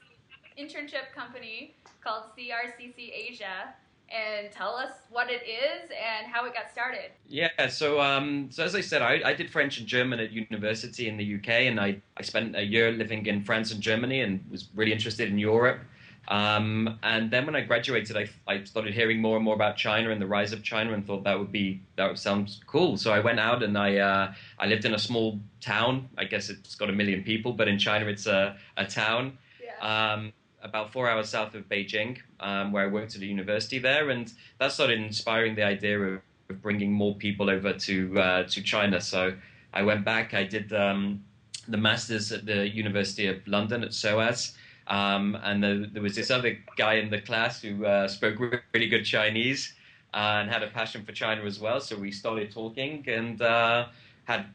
internship 0.59 1.13
company 1.15 1.75
called 2.03 2.23
CRCC 2.37 3.11
Asia 3.13 3.73
and 4.09 4.51
tell 4.51 4.75
us 4.75 4.91
what 5.09 5.29
it 5.29 5.43
is 5.47 5.89
and 5.89 6.27
how 6.27 6.45
it 6.45 6.53
got 6.53 6.71
started. 6.71 7.11
Yeah, 7.27 7.49
so 7.67 7.99
um, 7.99 8.49
so 8.51 8.63
as 8.63 8.75
I 8.75 8.81
said, 8.81 9.01
I, 9.01 9.21
I 9.25 9.33
did 9.33 9.49
French 9.49 9.79
and 9.79 9.87
German 9.87 10.19
at 10.19 10.31
university 10.31 11.07
in 11.07 11.17
the 11.17 11.35
UK, 11.35 11.49
and 11.49 11.79
I, 11.79 12.01
I 12.17 12.21
spent 12.21 12.55
a 12.55 12.63
year 12.63 12.91
living 12.91 13.25
in 13.25 13.43
France 13.43 13.71
and 13.71 13.81
Germany 13.81 14.21
and 14.21 14.43
was 14.49 14.69
really 14.75 14.93
interested 14.93 15.29
in 15.29 15.37
Europe. 15.37 15.79
Um, 16.27 16.97
and 17.03 17.29
then 17.29 17.45
when 17.45 17.55
I 17.55 17.61
graduated, 17.61 18.17
I, 18.17 18.27
I 18.47 18.63
started 18.63 18.93
hearing 18.93 19.21
more 19.21 19.35
and 19.35 19.45
more 19.45 19.53
about 19.53 19.77
China 19.77 20.09
and 20.09 20.19
the 20.19 20.25
rise 20.25 20.53
of 20.53 20.63
China, 20.63 20.93
and 20.93 21.05
thought 21.05 21.23
that 21.23 21.37
would 21.37 21.51
be 21.51 21.81
that 21.97 22.07
would 22.07 22.19
sound 22.19 22.57
cool. 22.65 22.97
So 22.97 23.13
I 23.13 23.19
went 23.19 23.39
out 23.39 23.63
and 23.63 23.77
I 23.77 23.97
uh, 23.97 24.33
I 24.59 24.65
lived 24.65 24.85
in 24.85 24.93
a 24.93 24.99
small 24.99 25.39
town. 25.61 26.09
I 26.17 26.25
guess 26.25 26.49
it's 26.49 26.75
got 26.75 26.89
a 26.89 26.93
million 26.93 27.23
people, 27.23 27.53
but 27.53 27.67
in 27.67 27.77
China 27.77 28.07
it's 28.07 28.25
a, 28.25 28.57
a 28.77 28.85
town. 28.85 29.37
Yeah. 29.63 30.13
Um, 30.13 30.33
about 30.65 30.91
four 30.91 31.09
hours 31.09 31.29
south 31.29 31.55
of 31.55 31.69
Beijing, 31.69 32.17
um, 32.41 32.71
where 32.73 32.83
I 32.83 32.87
worked 32.87 33.15
at 33.15 33.21
a 33.21 33.25
university 33.25 33.79
there, 33.79 34.09
and 34.09 34.31
that 34.59 34.71
started 34.71 34.99
inspiring 34.99 35.55
the 35.55 35.63
idea 35.63 35.97
of, 35.99 36.21
of 36.49 36.61
bringing 36.61 36.91
more 36.91 37.15
people 37.15 37.49
over 37.49 37.71
to 37.73 38.19
uh, 38.19 38.43
to 38.43 38.61
China. 38.61 38.99
So 38.99 39.33
I 39.73 39.83
went 39.83 40.03
back. 40.03 40.33
I 40.33 40.43
did 40.43 40.73
um, 40.73 41.23
the 41.67 41.77
masters 41.77 42.31
at 42.31 42.45
the 42.45 42.67
University 42.67 43.27
of 43.27 43.37
London 43.47 43.83
at 43.83 43.93
SOAS. 43.93 44.55
Um, 44.87 45.35
and 45.41 45.63
the, 45.63 45.89
there 45.91 46.01
was 46.03 46.15
this 46.15 46.29
other 46.29 46.59
guy 46.77 46.95
in 46.95 47.09
the 47.09 47.21
class 47.21 47.61
who 47.61 47.85
uh, 47.85 48.07
spoke 48.07 48.39
really 48.39 48.87
good 48.87 49.03
Chinese 49.03 49.73
uh, 50.13 50.41
and 50.41 50.49
had 50.49 50.61
a 50.61 50.67
passion 50.67 51.03
for 51.03 51.11
China 51.11 51.43
as 51.43 51.59
well. 51.59 51.79
So 51.79 51.97
we 51.97 52.11
started 52.11 52.51
talking 52.51 53.03
and 53.07 53.41
uh, 53.41 53.87
had 54.25 54.45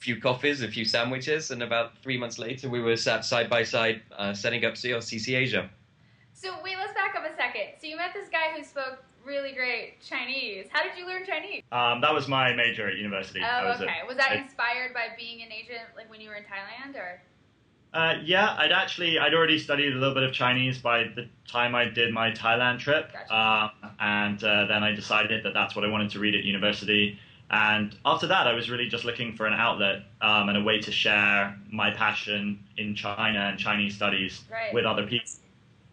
few 0.00 0.20
coffees, 0.20 0.62
a 0.62 0.68
few 0.68 0.84
sandwiches, 0.84 1.50
and 1.50 1.62
about 1.62 1.96
three 2.02 2.18
months 2.18 2.38
later, 2.38 2.68
we 2.68 2.80
were 2.80 2.96
sat 2.96 3.24
side 3.24 3.48
by 3.48 3.62
side 3.62 4.02
uh, 4.16 4.32
setting 4.32 4.64
up 4.64 4.74
CRCC 4.74 5.36
Asia. 5.36 5.70
So 6.32 6.54
wait, 6.64 6.76
let's 6.78 6.94
back 6.94 7.14
up 7.14 7.30
a 7.30 7.36
second. 7.36 7.74
So 7.80 7.86
you 7.86 7.96
met 7.96 8.12
this 8.14 8.28
guy 8.30 8.56
who 8.56 8.64
spoke 8.64 9.04
really 9.24 9.52
great 9.52 10.00
Chinese. 10.00 10.66
How 10.70 10.82
did 10.82 10.96
you 10.96 11.06
learn 11.06 11.26
Chinese? 11.26 11.62
Um, 11.70 12.00
that 12.00 12.14
was 12.14 12.28
my 12.28 12.54
major 12.54 12.88
at 12.88 12.96
university. 12.96 13.40
Oh, 13.44 13.68
was 13.68 13.80
okay. 13.80 13.92
A, 14.02 14.06
was 14.06 14.16
that 14.16 14.32
I, 14.32 14.36
inspired 14.36 14.94
by 14.94 15.08
being 15.18 15.42
an 15.42 15.52
agent, 15.52 15.82
like 15.94 16.10
when 16.10 16.20
you 16.22 16.30
were 16.30 16.36
in 16.36 16.44
Thailand, 16.44 16.96
or? 16.96 17.20
Uh, 17.92 18.14
yeah, 18.24 18.56
I'd 18.56 18.72
actually 18.72 19.18
I'd 19.18 19.34
already 19.34 19.58
studied 19.58 19.92
a 19.92 19.96
little 19.96 20.14
bit 20.14 20.22
of 20.22 20.32
Chinese 20.32 20.78
by 20.78 21.04
the 21.14 21.28
time 21.46 21.74
I 21.74 21.86
did 21.86 22.14
my 22.14 22.30
Thailand 22.30 22.78
trip, 22.78 23.12
Gotcha. 23.12 23.34
uh, 23.34 23.70
and 23.98 24.42
uh, 24.42 24.66
then 24.66 24.82
I 24.82 24.92
decided 24.92 25.44
that 25.44 25.52
that's 25.52 25.76
what 25.76 25.84
I 25.84 25.88
wanted 25.88 26.10
to 26.12 26.20
read 26.20 26.34
at 26.34 26.44
university. 26.44 27.18
And 27.50 27.96
after 28.04 28.28
that, 28.28 28.46
I 28.46 28.52
was 28.52 28.70
really 28.70 28.86
just 28.88 29.04
looking 29.04 29.34
for 29.34 29.46
an 29.46 29.52
outlet 29.54 30.02
um, 30.20 30.48
and 30.48 30.56
a 30.56 30.62
way 30.62 30.78
to 30.80 30.92
share 30.92 31.58
my 31.70 31.90
passion 31.90 32.62
in 32.76 32.94
China 32.94 33.40
and 33.50 33.58
Chinese 33.58 33.94
studies 33.96 34.42
Right. 34.50 34.72
with 34.72 34.84
other 34.84 35.04
people. 35.04 35.26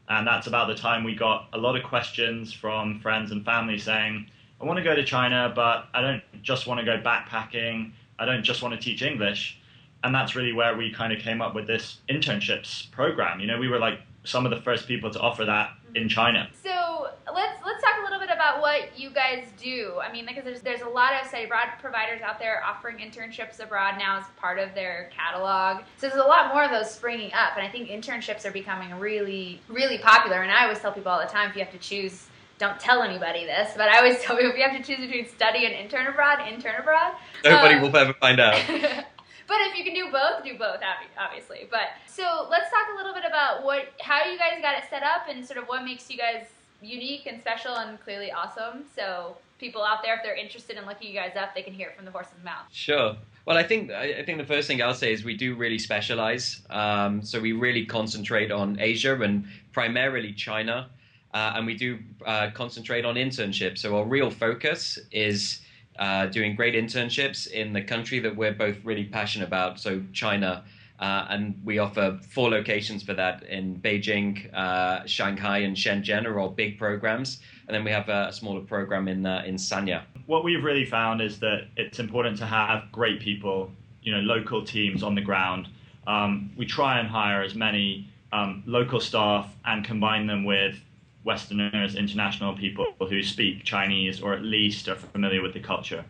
And 0.10 0.26
that's 0.26 0.48
about 0.48 0.68
the 0.68 0.76
time 0.76 1.04
we 1.04 1.16
got 1.16 1.50
a 1.54 1.58
lot 1.58 1.76
of 1.76 1.84
questions 1.84 2.54
from 2.54 3.00
friends 3.00 3.32
and 3.32 3.44
family 3.44 3.78
saying, 3.78 4.28
I 4.62 4.66
want 4.66 4.78
to 4.78 4.84
go 4.84 4.96
to 4.96 5.04
China, 5.04 5.52
but 5.54 5.88
I 5.94 6.02
don't 6.02 6.22
just 6.44 6.68
want 6.68 6.80
to 6.80 6.86
go 6.86 6.98
backpacking. 7.00 7.92
I 8.20 8.26
don't 8.26 8.44
just 8.44 8.62
want 8.62 8.74
to 8.76 8.80
teach 8.80 9.02
English. 9.02 9.60
And 10.04 10.14
that's 10.14 10.36
really 10.36 10.54
where 10.54 10.78
we 10.78 10.94
kind 10.94 11.12
of 11.12 11.20
came 11.20 11.42
up 11.42 11.56
with 11.56 11.66
this 11.68 11.98
internships 12.08 12.90
program. 12.92 13.40
You 13.40 13.48
know, 13.48 13.60
we 13.60 13.68
were 13.68 13.80
like 13.80 14.00
some 14.24 14.46
of 14.46 14.52
the 14.52 14.62
first 14.62 14.88
people 14.88 15.10
to 15.12 15.20
offer 15.20 15.44
that 15.46 15.72
in 15.96 16.08
China. 16.08 16.50
So 16.64 17.10
let's 17.34 17.60
let's 17.66 17.84
talk 17.84 17.96
a 18.00 18.04
little 18.04 18.20
bit 18.20 18.30
about 18.58 18.62
what 18.62 19.00
you 19.00 19.10
guys 19.10 19.46
do. 19.62 20.00
I 20.02 20.12
mean, 20.12 20.26
because 20.26 20.44
there's 20.44 20.62
there's 20.62 20.82
a 20.82 20.90
lot 20.90 21.14
of 21.20 21.28
study 21.28 21.46
abroad 21.46 21.68
providers 21.80 22.22
out 22.22 22.40
there 22.40 22.64
offering 22.64 22.98
internships 22.98 23.60
abroad 23.60 23.96
now 23.98 24.18
as 24.18 24.26
part 24.40 24.60
of 24.60 24.74
their 24.74 25.10
catalog. 25.16 25.84
So 25.98 26.08
there's 26.08 26.22
a 26.22 26.28
lot 26.28 26.54
more 26.54 26.64
of 26.64 26.72
those 26.72 26.92
springing 26.92 27.32
up, 27.34 27.58
and 27.58 27.66
I 27.66 27.70
think 27.70 27.90
internships 27.90 28.46
are 28.46 28.52
becoming 28.52 28.94
really 29.00 29.62
really 29.68 29.98
popular. 29.98 30.42
And 30.42 30.52
I 30.52 30.64
always 30.64 30.80
tell 30.80 30.92
people 30.92 31.12
all 31.12 31.20
the 31.20 31.26
time, 31.26 31.50
if 31.50 31.56
you 31.56 31.64
have 31.64 31.74
to 31.74 31.80
choose. 31.80 32.28
Don't 32.60 32.80
tell 32.80 33.04
anybody 33.04 33.46
this, 33.46 33.74
but 33.78 33.88
I 33.88 34.00
always 34.00 34.20
tell 34.24 34.36
people 34.36 34.50
if 34.50 34.58
you 34.58 34.64
have 34.64 34.76
to 34.76 34.82
choose 34.82 35.00
between 35.06 35.28
study 35.30 35.68
and 35.68 35.76
intern 35.76 36.08
abroad, 36.08 36.40
intern 36.52 36.74
abroad. 36.80 37.14
Nobody 37.44 37.76
Uh, 37.76 37.82
will 37.84 37.96
ever 37.96 38.14
find 38.14 38.40
out. 38.40 38.56
but 38.68 39.58
if 39.62 39.78
you 39.78 39.84
can 39.84 39.94
do 39.94 40.12
both, 40.12 40.44
do 40.44 40.58
both, 40.58 40.80
obviously. 41.20 41.68
But 41.70 41.90
so 42.08 42.48
let's 42.50 42.72
talk 42.72 42.88
a 42.92 42.98
little 42.98 43.14
bit 43.14 43.26
about 43.28 43.64
what, 43.64 43.90
how 44.02 44.26
you 44.26 44.40
guys 44.40 44.60
got 44.60 44.76
it 44.76 44.86
set 44.90 45.04
up, 45.04 45.28
and 45.30 45.46
sort 45.46 45.60
of 45.60 45.66
what 45.68 45.84
makes 45.86 46.10
you 46.10 46.18
guys 46.18 46.48
unique 46.82 47.26
and 47.26 47.40
special 47.42 47.76
and 47.76 48.00
clearly 48.02 48.32
awesome. 48.32 48.84
So 48.96 49.38
people 49.60 49.84
out 49.84 50.04
there, 50.04 50.16
if 50.16 50.24
they're 50.24 50.36
interested 50.36 50.78
in 50.78 50.86
looking 50.86 51.10
you 51.10 51.14
guys 51.14 51.36
up, 51.36 51.56
they 51.56 51.62
can 51.62 51.74
hear 51.74 51.90
it 51.90 51.96
from 51.96 52.06
the 52.06 52.12
horse's 52.12 52.44
mouth. 52.44 52.66
Sure. 52.72 53.16
Well, 53.46 53.58
I 53.58 53.64
think 53.64 53.92
I 53.92 54.24
think 54.24 54.38
the 54.38 54.46
first 54.46 54.68
thing 54.68 54.82
I'll 54.82 54.94
say 54.94 55.14
is 55.14 55.24
we 55.24 55.36
do 55.36 55.56
really 55.56 55.80
specialize. 55.80 56.62
Um, 56.70 57.22
so 57.22 57.40
we 57.40 57.54
really 57.54 57.86
concentrate 57.86 58.52
on 58.52 58.78
Asia 58.80 59.20
and 59.22 59.46
primarily 59.72 60.34
China, 60.34 60.90
uh, 61.34 61.54
and 61.56 61.66
we 61.66 61.74
do 61.74 62.00
uh, 62.26 62.50
concentrate 62.54 63.06
on 63.06 63.16
internships. 63.16 63.80
So 63.80 63.98
our 63.98 64.06
real 64.06 64.30
focus 64.30 65.00
is 65.12 65.62
uh, 65.98 66.26
doing 66.28 66.56
great 66.56 66.76
internships 66.76 67.48
in 67.48 67.72
the 67.72 67.82
country 67.82 68.20
that 68.20 68.36
we're 68.36 68.54
both 68.54 68.78
really 68.84 69.06
passionate 69.06 69.48
about. 69.48 69.80
So 69.80 70.04
China. 70.14 70.64
Uh, 71.00 71.28
and 71.30 71.60
we 71.64 71.78
offer 71.78 72.20
four 72.30 72.50
locations 72.50 73.04
for 73.04 73.14
that 73.14 73.44
in 73.44 73.80
Beijing, 73.80 74.52
uh, 74.54 75.06
Shanghai, 75.06 75.60
and 75.60 75.76
Shenzhen 75.76 76.26
are 76.26 76.40
all 76.40 76.50
big 76.50 76.80
programs. 76.80 77.40
And 77.68 77.76
then 77.76 77.84
we 77.84 77.92
have 77.92 78.10
a, 78.10 78.32
smaller 78.32 78.62
program 78.62 79.08
in 79.08 79.26
uh, 79.26 79.44
in 79.46 79.56
Sanya. 79.56 80.04
What 80.26 80.44
we've 80.44 80.64
really 80.64 80.86
found 80.86 81.22
is 81.22 81.40
that 81.40 81.68
it's 81.76 82.00
important 82.00 82.38
to 82.40 82.46
have 82.46 82.92
great 82.92 83.20
people, 83.20 83.72
you 84.02 84.12
know, 84.12 84.22
local 84.22 84.64
teams 84.64 85.04
on 85.04 85.16
the 85.16 85.22
ground. 85.22 85.68
Um, 86.08 86.52
we 86.58 86.66
try 86.66 87.00
and 87.00 87.08
hire 87.08 87.44
as 87.44 87.54
many 87.54 88.08
um, 88.32 88.64
local 88.66 89.00
staff 89.00 89.54
and 89.66 89.84
combine 89.84 90.26
them 90.28 90.46
with 90.46 90.80
Westerners, 91.24 91.96
international 91.96 92.56
people 92.56 92.86
who 93.00 93.22
speak 93.22 93.64
Chinese 93.64 94.22
or 94.22 94.34
at 94.34 94.42
least 94.42 94.88
are 94.88 94.96
familiar 94.96 95.42
with 95.42 95.54
the 95.54 95.60
culture. 95.60 96.06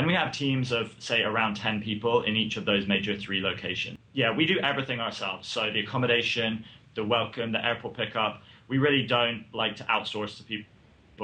And 0.00 0.06
we 0.06 0.14
have 0.14 0.32
teams 0.32 0.72
of, 0.72 0.94
say, 0.98 1.20
around 1.24 1.56
10 1.56 1.82
people 1.82 2.22
in 2.22 2.34
each 2.34 2.56
of 2.56 2.64
those 2.64 2.86
major 2.88 3.18
three 3.18 3.42
locations. 3.42 3.98
Yeah, 4.14 4.34
we 4.34 4.46
do 4.46 4.58
everything 4.60 4.98
ourselves. 4.98 5.46
So 5.46 5.70
the 5.70 5.80
accommodation, 5.80 6.64
the 6.94 7.04
welcome, 7.04 7.52
the 7.52 7.62
airport 7.62 7.98
pickup, 7.98 8.40
we 8.66 8.78
really 8.78 9.06
don't 9.06 9.44
like 9.52 9.76
to 9.76 9.84
outsource 9.84 10.38
to 10.38 10.42
people 10.42 10.66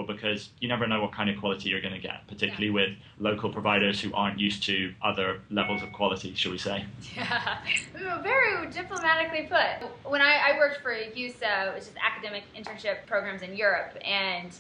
because 0.07 0.51
you 0.61 0.69
never 0.69 0.87
know 0.87 1.01
what 1.01 1.15
kind 1.15 1.31
of 1.31 1.41
quality 1.41 1.71
you're 1.71 1.81
going 1.81 1.95
to 1.95 1.99
get, 1.99 2.29
particularly 2.29 2.69
with 2.69 2.91
local 3.19 3.51
providers 3.51 3.99
who 3.99 4.13
aren't 4.13 4.39
used 4.39 4.63
to 4.65 4.93
other 5.03 5.41
levels 5.49 5.83
of 5.83 5.91
quality, 5.95 6.35
shall 6.35 6.53
we 6.53 6.59
say. 6.59 6.85
Yeah, 7.17 7.57
very 8.21 8.71
diplomatically 8.71 9.49
put. 9.49 9.89
When 10.05 10.21
I, 10.21 10.53
I 10.53 10.59
worked 10.59 10.83
for 10.83 10.93
EUSA, 10.93 11.73
which 11.73 11.85
is 11.85 11.93
academic 11.99 12.43
internship 12.55 13.07
programs 13.07 13.41
in 13.41 13.57
Europe, 13.57 13.97
and 14.05 14.53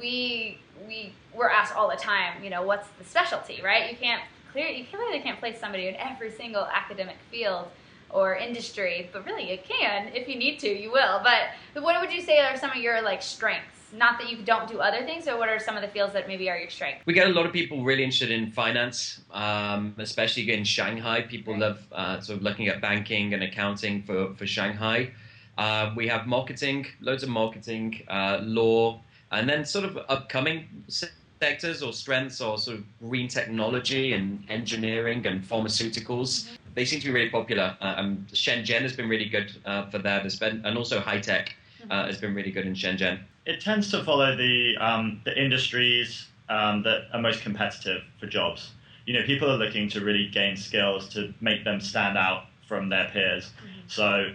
we 0.00 0.58
we 0.86 1.12
were 1.34 1.50
asked 1.50 1.74
all 1.74 1.88
the 1.88 1.96
time, 1.96 2.42
you 2.42 2.50
know, 2.50 2.62
what's 2.62 2.88
the 2.98 3.04
specialty, 3.04 3.60
right? 3.62 3.90
You 3.90 3.96
can't 3.96 4.22
clear, 4.50 4.66
you 4.68 4.84
clearly 4.84 5.20
can't 5.20 5.38
place 5.38 5.58
somebody 5.58 5.88
in 5.88 5.96
every 5.96 6.30
single 6.30 6.66
academic 6.66 7.16
field 7.30 7.68
or 8.10 8.36
industry, 8.36 9.08
but 9.12 9.24
really 9.24 9.50
you 9.50 9.58
can 9.66 10.08
if 10.08 10.28
you 10.28 10.36
need 10.36 10.58
to, 10.60 10.68
you 10.68 10.92
will. 10.92 11.20
But 11.22 11.82
what 11.82 12.00
would 12.00 12.12
you 12.12 12.20
say 12.20 12.38
are 12.40 12.56
some 12.56 12.70
of 12.70 12.76
your 12.76 13.02
like 13.02 13.22
strengths? 13.22 13.78
Not 13.94 14.18
that 14.20 14.30
you 14.30 14.38
don't 14.38 14.66
do 14.68 14.78
other 14.78 15.04
things, 15.04 15.26
but 15.26 15.38
what 15.38 15.50
are 15.50 15.58
some 15.58 15.76
of 15.76 15.82
the 15.82 15.88
fields 15.88 16.14
that 16.14 16.26
maybe 16.26 16.48
are 16.48 16.56
your 16.56 16.70
strengths? 16.70 17.04
We 17.04 17.12
get 17.12 17.26
a 17.26 17.30
lot 17.30 17.44
of 17.44 17.52
people 17.52 17.84
really 17.84 18.02
interested 18.02 18.30
in 18.30 18.50
finance, 18.50 19.20
um, 19.30 19.94
especially 19.98 20.50
in 20.50 20.64
Shanghai. 20.64 21.22
People 21.22 21.52
Right. 21.52 21.62
love 21.62 21.86
uh, 21.92 22.20
sort 22.20 22.38
of 22.38 22.42
looking 22.42 22.68
at 22.68 22.80
banking 22.80 23.34
and 23.34 23.42
accounting 23.42 24.02
for, 24.02 24.34
for 24.34 24.46
Shanghai. 24.46 25.12
Uh, 25.58 25.92
we 25.94 26.08
have 26.08 26.26
marketing, 26.26 26.86
loads 27.00 27.22
of 27.22 27.28
marketing, 27.28 28.02
uh, 28.08 28.38
law, 28.40 29.02
and 29.32 29.48
then 29.48 29.64
sort 29.64 29.84
of 29.84 29.98
upcoming 30.08 30.68
sectors 30.88 31.82
or 31.82 31.92
strengths 31.92 32.40
or 32.40 32.56
sort 32.56 32.78
of 32.78 32.84
green 33.00 33.28
technology 33.28 34.12
and 34.12 34.44
engineering 34.48 35.26
and 35.26 35.42
pharmaceuticals. 35.42 36.48
They 36.74 36.84
seem 36.84 37.00
to 37.00 37.06
be 37.06 37.12
really 37.12 37.30
popular. 37.30 37.76
Uh, 37.80 37.94
um, 37.96 38.26
Shenzhen 38.32 38.82
has 38.82 38.94
been 38.94 39.08
really 39.08 39.28
good 39.28 39.50
uh, 39.66 39.86
for 39.90 39.98
that, 39.98 40.24
It's 40.24 40.36
been- 40.36 40.62
and 40.64 40.78
also 40.78 41.00
high 41.00 41.20
tech 41.20 41.54
uh, 41.90 42.06
has 42.06 42.18
been 42.18 42.34
really 42.34 42.52
good 42.52 42.66
in 42.66 42.74
Shenzhen. 42.74 43.18
It 43.44 43.60
tends 43.60 43.90
to 43.90 44.04
follow 44.04 44.36
the, 44.36 44.76
um, 44.78 45.20
the 45.24 45.36
industries 45.36 46.28
um, 46.48 46.82
that 46.84 47.08
are 47.12 47.20
most 47.20 47.42
competitive 47.42 48.02
for 48.20 48.26
jobs. 48.26 48.70
You 49.06 49.14
know, 49.14 49.24
people 49.24 49.50
are 49.50 49.56
looking 49.56 49.88
to 49.90 50.00
really 50.00 50.28
gain 50.28 50.56
skills 50.56 51.08
to 51.10 51.34
make 51.40 51.64
them 51.64 51.80
stand 51.80 52.16
out 52.16 52.44
from 52.68 52.88
their 52.88 53.08
peers. 53.12 53.50
So, 53.88 54.32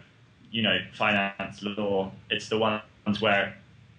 you 0.52 0.62
know, 0.62 0.78
finance, 0.94 1.64
law, 1.64 2.12
it's 2.30 2.50
the 2.50 2.58
ones 2.58 3.22
where, 3.22 3.56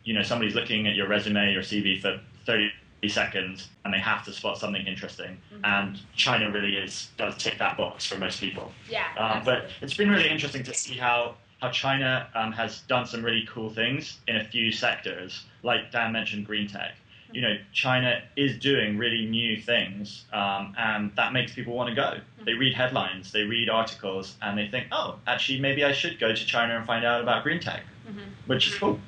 you 0.08 0.14
know, 0.14 0.22
somebody's 0.22 0.54
looking 0.54 0.88
at 0.88 0.94
your 0.94 1.06
resume, 1.06 1.52
your 1.52 1.60
CV 1.60 2.00
for 2.00 2.18
30 2.46 2.70
seconds 3.08 3.68
and 3.84 3.92
they 3.92 3.98
have 3.98 4.24
to 4.24 4.32
spot 4.32 4.56
something 4.56 4.86
interesting. 4.86 5.36
Mhm. 5.52 5.60
And 5.64 6.00
China 6.16 6.50
really 6.50 6.76
is 6.76 7.10
does 7.18 7.36
tick 7.36 7.58
that 7.58 7.76
box 7.76 8.06
for 8.06 8.16
most 8.16 8.40
people. 8.40 8.72
Yeah, 8.88 9.04
Um, 9.18 9.42
but 9.44 9.70
it's 9.82 9.92
been 9.94 10.08
really 10.10 10.30
interesting 10.30 10.62
to 10.64 10.72
see 10.72 10.96
how 10.96 11.36
how 11.60 11.70
China 11.70 12.26
um, 12.34 12.52
has 12.52 12.80
done 12.82 13.04
some 13.04 13.22
really 13.22 13.44
cool 13.52 13.68
things 13.68 14.18
in 14.28 14.36
a 14.36 14.44
few 14.44 14.70
sectors, 14.72 15.44
like 15.62 15.90
Dan 15.92 16.12
mentioned, 16.12 16.46
green 16.46 16.68
tech. 16.68 16.94
You 17.32 17.42
know, 17.42 17.58
China 17.72 18.22
is 18.36 18.56
doing 18.58 18.96
really 18.96 19.26
new 19.26 19.60
things, 19.60 20.24
um, 20.32 20.74
and 20.78 21.14
that 21.16 21.32
makes 21.34 21.52
people 21.52 21.74
want 21.74 21.88
to 21.90 21.94
go. 21.96 22.10
They 22.46 22.54
read 22.54 22.72
headlines, 22.74 23.32
they 23.32 23.42
read 23.42 23.68
articles, 23.68 24.36
and 24.40 24.56
they 24.56 24.68
think, 24.68 24.86
oh, 24.92 25.18
actually, 25.26 25.60
maybe 25.60 25.84
I 25.84 25.92
should 25.92 26.18
go 26.18 26.28
to 26.34 26.46
China 26.54 26.76
and 26.78 26.86
find 26.86 27.04
out 27.04 27.20
about 27.20 27.42
green 27.42 27.60
tech, 27.60 27.82
Mhm. 28.08 28.22
which 28.46 28.66
is 28.68 28.78
cool. 28.78 28.98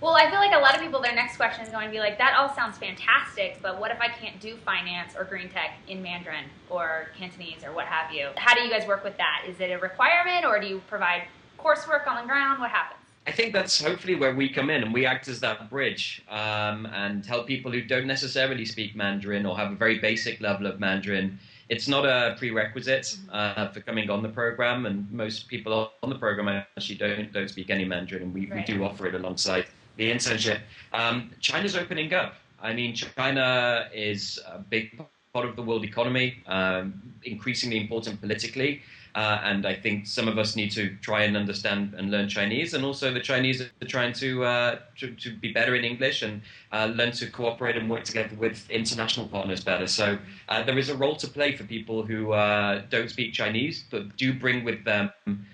Well, 0.00 0.14
I 0.14 0.30
feel 0.30 0.38
like 0.38 0.54
a 0.54 0.60
lot 0.60 0.76
of 0.76 0.80
people, 0.80 1.00
their 1.02 1.14
next 1.14 1.36
question 1.36 1.64
is 1.64 1.70
going 1.70 1.86
to 1.86 1.90
be 1.90 1.98
like, 1.98 2.18
that 2.18 2.36
all 2.38 2.54
sounds 2.54 2.78
fantastic, 2.78 3.58
but 3.60 3.80
what 3.80 3.90
if 3.90 4.00
I 4.00 4.06
can't 4.08 4.38
do 4.40 4.56
finance 4.64 5.14
or 5.18 5.24
green 5.24 5.48
tech 5.48 5.72
in 5.88 6.00
Mandarin 6.00 6.44
or 6.70 7.08
Cantonese 7.18 7.64
or 7.64 7.72
what 7.72 7.86
have 7.86 8.12
you? 8.12 8.28
How 8.36 8.54
do 8.54 8.60
you 8.60 8.70
guys 8.70 8.86
work 8.86 9.02
with 9.02 9.16
that? 9.16 9.44
Is 9.48 9.58
it 9.58 9.72
a 9.72 9.78
requirement 9.78 10.44
or 10.44 10.60
do 10.60 10.68
you 10.68 10.80
provide 10.88 11.22
coursework 11.58 12.06
on 12.06 12.22
the 12.22 12.28
ground? 12.28 12.60
What 12.60 12.70
happens? 12.70 13.00
I 13.26 13.32
think 13.32 13.52
that's 13.52 13.82
hopefully 13.82 14.14
where 14.14 14.34
we 14.34 14.48
come 14.48 14.70
in 14.70 14.84
and 14.84 14.94
we 14.94 15.04
act 15.04 15.26
as 15.26 15.40
that 15.40 15.68
bridge 15.68 16.22
um, 16.30 16.86
and 16.86 17.26
help 17.26 17.48
people 17.48 17.72
who 17.72 17.82
don't 17.82 18.06
necessarily 18.06 18.64
speak 18.64 18.94
Mandarin 18.94 19.44
or 19.44 19.56
have 19.56 19.72
a 19.72 19.74
very 19.74 19.98
basic 19.98 20.40
level 20.40 20.66
of 20.68 20.78
Mandarin 20.78 21.38
it's 21.68 21.86
not 21.86 22.06
a 22.06 22.34
prerequisite 22.38 23.18
uh, 23.30 23.68
for 23.68 23.80
coming 23.80 24.08
on 24.08 24.22
the 24.22 24.28
program, 24.30 24.86
and 24.86 25.10
most 25.12 25.48
people 25.48 25.92
on 26.02 26.08
the 26.08 26.18
program 26.18 26.48
actually 26.48 26.94
don't 26.94 27.30
don't 27.30 27.48
speak 27.48 27.68
any 27.68 27.84
Mandarin, 27.84 28.22
and 28.22 28.32
we, 28.34 28.46
Right. 28.46 28.66
we 28.66 28.72
do 28.74 28.82
offer 28.84 29.06
it 29.06 29.14
alongside 29.14 29.66
the 29.98 30.10
internship. 30.10 30.60
Um, 30.94 31.30
China's 31.40 31.76
opening 31.76 32.14
up. 32.14 32.34
I 32.62 32.72
mean, 32.72 32.94
China 32.94 33.88
is 33.92 34.40
a 34.46 34.58
big 34.58 34.98
part 35.34 35.46
of 35.46 35.56
the 35.56 35.62
world 35.62 35.84
economy, 35.84 36.42
um, 36.46 37.02
increasingly 37.24 37.78
important 37.80 38.20
politically. 38.20 38.80
Uh, 39.18 39.40
and 39.42 39.66
I 39.66 39.74
think 39.74 40.06
some 40.06 40.28
of 40.28 40.38
us 40.38 40.54
need 40.54 40.70
to 40.80 40.94
try 41.08 41.24
and 41.24 41.36
understand 41.36 41.92
and 41.98 42.08
learn 42.08 42.28
Chinese, 42.28 42.72
and 42.74 42.84
also 42.84 43.12
the 43.12 43.24
Chinese 43.32 43.60
are 43.60 43.88
trying 43.96 44.12
to 44.24 44.44
uh, 44.44 44.78
to, 44.98 45.06
to 45.22 45.28
be 45.44 45.50
better 45.52 45.74
in 45.74 45.84
English 45.92 46.22
and 46.22 46.40
uh, 46.70 46.86
learn 46.94 47.10
to 47.20 47.24
cooperate 47.38 47.76
and 47.76 47.90
work 47.90 48.04
together 48.04 48.36
with 48.36 48.56
international 48.70 49.26
partners 49.26 49.60
better. 49.64 49.88
So 49.88 50.18
uh, 50.48 50.62
there 50.62 50.78
is 50.78 50.88
a 50.88 50.96
role 50.96 51.16
to 51.16 51.26
play 51.26 51.56
for 51.56 51.64
people 51.64 52.04
who 52.04 52.20
uh, 52.30 52.82
don't 52.90 53.10
speak 53.10 53.32
Chinese, 53.32 53.76
but 53.90 54.02
do 54.16 54.32
bring 54.32 54.62
with 54.62 54.84
them 54.84 55.10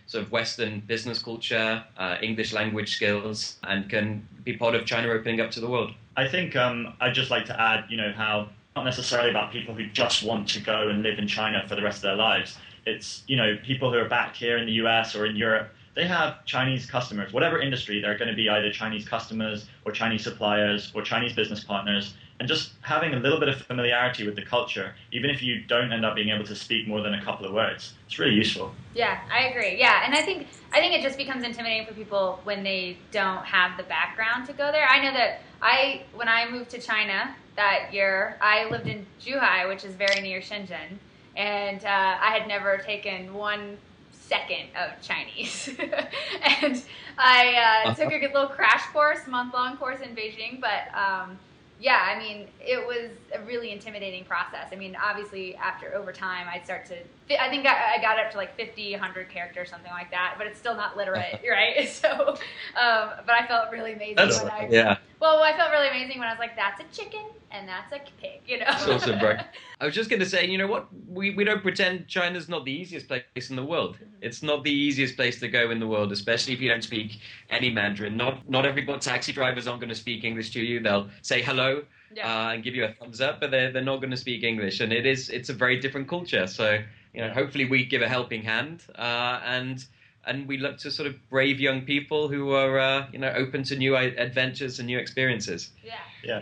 sort 0.08 0.24
of 0.24 0.30
Western 0.30 0.80
business 0.80 1.22
culture, 1.22 1.82
uh, 1.96 2.16
English 2.20 2.52
language 2.52 2.90
skills, 2.96 3.56
and 3.62 3.88
can 3.88 4.28
be 4.44 4.52
part 4.58 4.74
of 4.74 4.84
China 4.84 5.08
opening 5.08 5.40
up 5.40 5.50
to 5.52 5.60
the 5.60 5.70
world. 5.74 5.90
I 6.18 6.28
think 6.28 6.54
um, 6.54 6.92
I'd 7.00 7.14
just 7.14 7.30
like 7.30 7.46
to 7.46 7.58
add, 7.58 7.86
you 7.88 7.96
know, 7.96 8.12
how 8.12 8.50
not 8.76 8.84
necessarily 8.84 9.30
about 9.30 9.52
people 9.52 9.74
who 9.74 9.86
just 9.86 10.22
want 10.22 10.48
to 10.48 10.60
go 10.60 10.88
and 10.88 11.02
live 11.02 11.18
in 11.18 11.28
China 11.28 11.64
for 11.68 11.76
the 11.76 11.82
rest 11.82 11.98
of 11.98 12.02
their 12.02 12.16
lives. 12.16 12.58
It's, 12.86 13.22
you 13.26 13.36
know, 13.36 13.56
people 13.64 13.92
who 13.92 13.98
are 13.98 14.08
back 14.08 14.34
here 14.34 14.58
in 14.58 14.66
the 14.66 14.72
US 14.72 15.14
or 15.14 15.26
in 15.26 15.36
Europe, 15.36 15.70
they 15.94 16.06
have 16.06 16.44
Chinese 16.44 16.86
customers, 16.86 17.32
whatever 17.32 17.60
industry, 17.60 18.00
they're 18.00 18.18
going 18.18 18.30
to 18.30 18.36
be 18.36 18.48
either 18.48 18.70
Chinese 18.72 19.08
customers 19.08 19.66
or 19.84 19.92
Chinese 19.92 20.24
suppliers 20.24 20.90
or 20.94 21.02
Chinese 21.02 21.32
business 21.32 21.62
partners. 21.62 22.14
And 22.40 22.48
just 22.48 22.72
having 22.80 23.14
a 23.14 23.18
little 23.18 23.38
bit 23.38 23.48
of 23.48 23.60
familiarity 23.62 24.26
with 24.26 24.34
the 24.34 24.44
culture, 24.44 24.92
even 25.12 25.30
if 25.30 25.40
you 25.40 25.62
don't 25.62 25.92
end 25.92 26.04
up 26.04 26.16
being 26.16 26.30
able 26.30 26.44
to 26.46 26.56
speak 26.56 26.88
more 26.88 27.00
than 27.00 27.14
a 27.14 27.22
couple 27.22 27.46
of 27.46 27.52
words, 27.52 27.94
it's 28.06 28.18
really 28.18 28.34
useful. 28.34 28.74
Yeah, 28.92 29.20
I 29.32 29.44
agree. 29.44 29.78
Yeah, 29.78 30.02
and 30.04 30.14
I 30.14 30.22
think 30.22 30.48
I 30.72 30.80
think 30.80 30.94
it 30.94 31.02
just 31.02 31.16
becomes 31.16 31.44
intimidating 31.44 31.86
for 31.86 31.94
people 31.94 32.40
when 32.42 32.64
they 32.64 32.98
don't 33.12 33.44
have 33.44 33.76
the 33.76 33.84
background 33.84 34.48
to 34.48 34.52
go 34.52 34.72
there. 34.72 34.88
I 34.88 35.00
know 35.00 35.12
that 35.12 35.42
I 35.62 36.02
when 36.12 36.28
I 36.28 36.50
moved 36.50 36.70
to 36.70 36.80
China 36.80 37.36
that 37.54 37.94
year, 37.94 38.36
I 38.40 38.68
lived 38.68 38.88
in 38.88 39.06
Zhuhai, 39.22 39.68
which 39.68 39.84
is 39.84 39.94
very 39.94 40.20
near 40.20 40.40
Shenzhen, 40.40 40.98
and 41.36 41.84
uh, 41.84 41.88
I 42.20 42.36
had 42.38 42.48
never 42.48 42.78
taken 42.78 43.34
one 43.34 43.76
second 44.12 44.68
of 44.80 45.00
Chinese, 45.02 45.68
and 46.62 46.82
I 47.18 47.84
uh, 47.86 47.94
took 47.94 48.12
a 48.12 48.18
good 48.18 48.32
little 48.32 48.48
crash 48.48 48.84
course, 48.92 49.26
month 49.26 49.54
long 49.54 49.76
course 49.76 50.00
in 50.00 50.14
Beijing, 50.14 50.60
but. 50.60 50.94
Um, 50.96 51.38
yeah, 51.80 52.00
I 52.02 52.18
mean, 52.18 52.46
it 52.60 52.86
was 52.86 53.10
a 53.34 53.44
really 53.44 53.70
intimidating 53.70 54.24
process. 54.24 54.68
I 54.72 54.76
mean, 54.76 54.96
obviously, 54.96 55.56
after 55.56 55.94
over 55.94 56.12
time, 56.12 56.46
I'd 56.48 56.64
start 56.64 56.86
to. 56.86 56.96
I 57.30 57.48
think 57.48 57.66
I, 57.66 57.96
I 57.96 58.02
got 58.02 58.18
up 58.18 58.30
to 58.32 58.36
like 58.36 58.54
50, 58.56 58.92
100 58.92 59.28
characters, 59.30 59.70
something 59.70 59.90
like 59.90 60.10
that, 60.10 60.34
but 60.36 60.46
it's 60.46 60.58
still 60.58 60.76
not 60.76 60.96
literate, 60.96 61.40
right? 61.50 61.88
So, 61.94 62.10
um, 62.10 63.10
but 63.24 63.30
I 63.30 63.46
felt 63.46 63.70
really 63.70 63.92
amazing 63.92 64.16
That's, 64.16 64.42
when 64.42 64.50
I. 64.50 64.68
yeah. 64.70 64.98
Well, 65.20 65.42
I 65.42 65.56
felt 65.56 65.70
really 65.70 65.88
amazing 65.88 66.18
when 66.18 66.28
I 66.28 66.32
was 66.32 66.38
like, 66.38 66.56
"That's 66.56 66.80
a 66.80 66.84
chicken 66.94 67.22
and 67.50 67.68
that's 67.68 67.92
a 67.92 68.00
pig," 68.20 68.40
you 68.46 68.58
know. 68.58 68.66
It's 68.68 68.86
awesome, 68.86 69.18
bro. 69.18 69.36
I 69.80 69.84
was 69.86 69.94
just 69.94 70.10
going 70.10 70.20
to 70.20 70.26
say, 70.26 70.46
you 70.46 70.58
know 70.58 70.66
what? 70.66 70.88
We, 71.08 71.30
we 71.34 71.44
don't 71.44 71.62
pretend 71.62 72.08
China's 72.08 72.48
not 72.48 72.64
the 72.64 72.72
easiest 72.72 73.06
place 73.08 73.48
in 73.48 73.56
the 73.56 73.64
world. 73.64 73.96
It's 74.20 74.42
not 74.42 74.64
the 74.64 74.72
easiest 74.72 75.16
place 75.16 75.40
to 75.40 75.48
go 75.48 75.70
in 75.70 75.78
the 75.78 75.86
world, 75.86 76.12
especially 76.12 76.52
if 76.52 76.60
you 76.60 76.68
don't 76.68 76.84
speak 76.84 77.20
any 77.48 77.70
Mandarin. 77.70 78.16
Not 78.16 78.48
not 78.48 78.66
everybody, 78.66 78.98
taxi 78.98 79.32
drivers 79.32 79.66
aren't 79.66 79.80
going 79.80 79.90
to 79.90 79.94
speak 79.94 80.24
English 80.24 80.50
to 80.50 80.60
you. 80.60 80.80
They'll 80.80 81.08
say 81.22 81.42
hello 81.42 81.84
yeah. 82.16 82.48
uh, 82.48 82.52
and 82.52 82.62
give 82.62 82.74
you 82.74 82.84
a 82.84 82.92
thumbs 82.92 83.20
up, 83.20 83.40
but 83.40 83.50
they're, 83.50 83.72
they're 83.72 83.82
not 83.82 84.00
going 84.00 84.10
to 84.10 84.16
speak 84.16 84.42
English. 84.42 84.80
And 84.80 84.92
it 84.92 85.06
is 85.06 85.28
it's 85.30 85.48
a 85.48 85.54
very 85.54 85.78
different 85.80 86.08
culture. 86.08 86.46
So, 86.46 86.80
you 87.14 87.20
know, 87.20 87.30
hopefully 87.30 87.64
we 87.64 87.84
give 87.84 88.02
a 88.02 88.08
helping 88.08 88.42
hand 88.42 88.82
uh, 88.98 89.40
and 89.44 89.84
and 90.26 90.48
we 90.48 90.56
look 90.56 90.78
to 90.78 90.90
sort 90.90 91.06
of 91.06 91.14
brave 91.28 91.60
young 91.60 91.82
people 91.82 92.28
who 92.28 92.52
are, 92.52 92.78
uh, 92.78 93.06
you 93.12 93.18
know, 93.18 93.30
open 93.36 93.62
to 93.62 93.76
new 93.76 93.94
adventures 93.94 94.78
and 94.78 94.86
new 94.86 94.98
experiences. 94.98 95.70
yeah. 95.84 95.94
Yeah. 96.22 96.40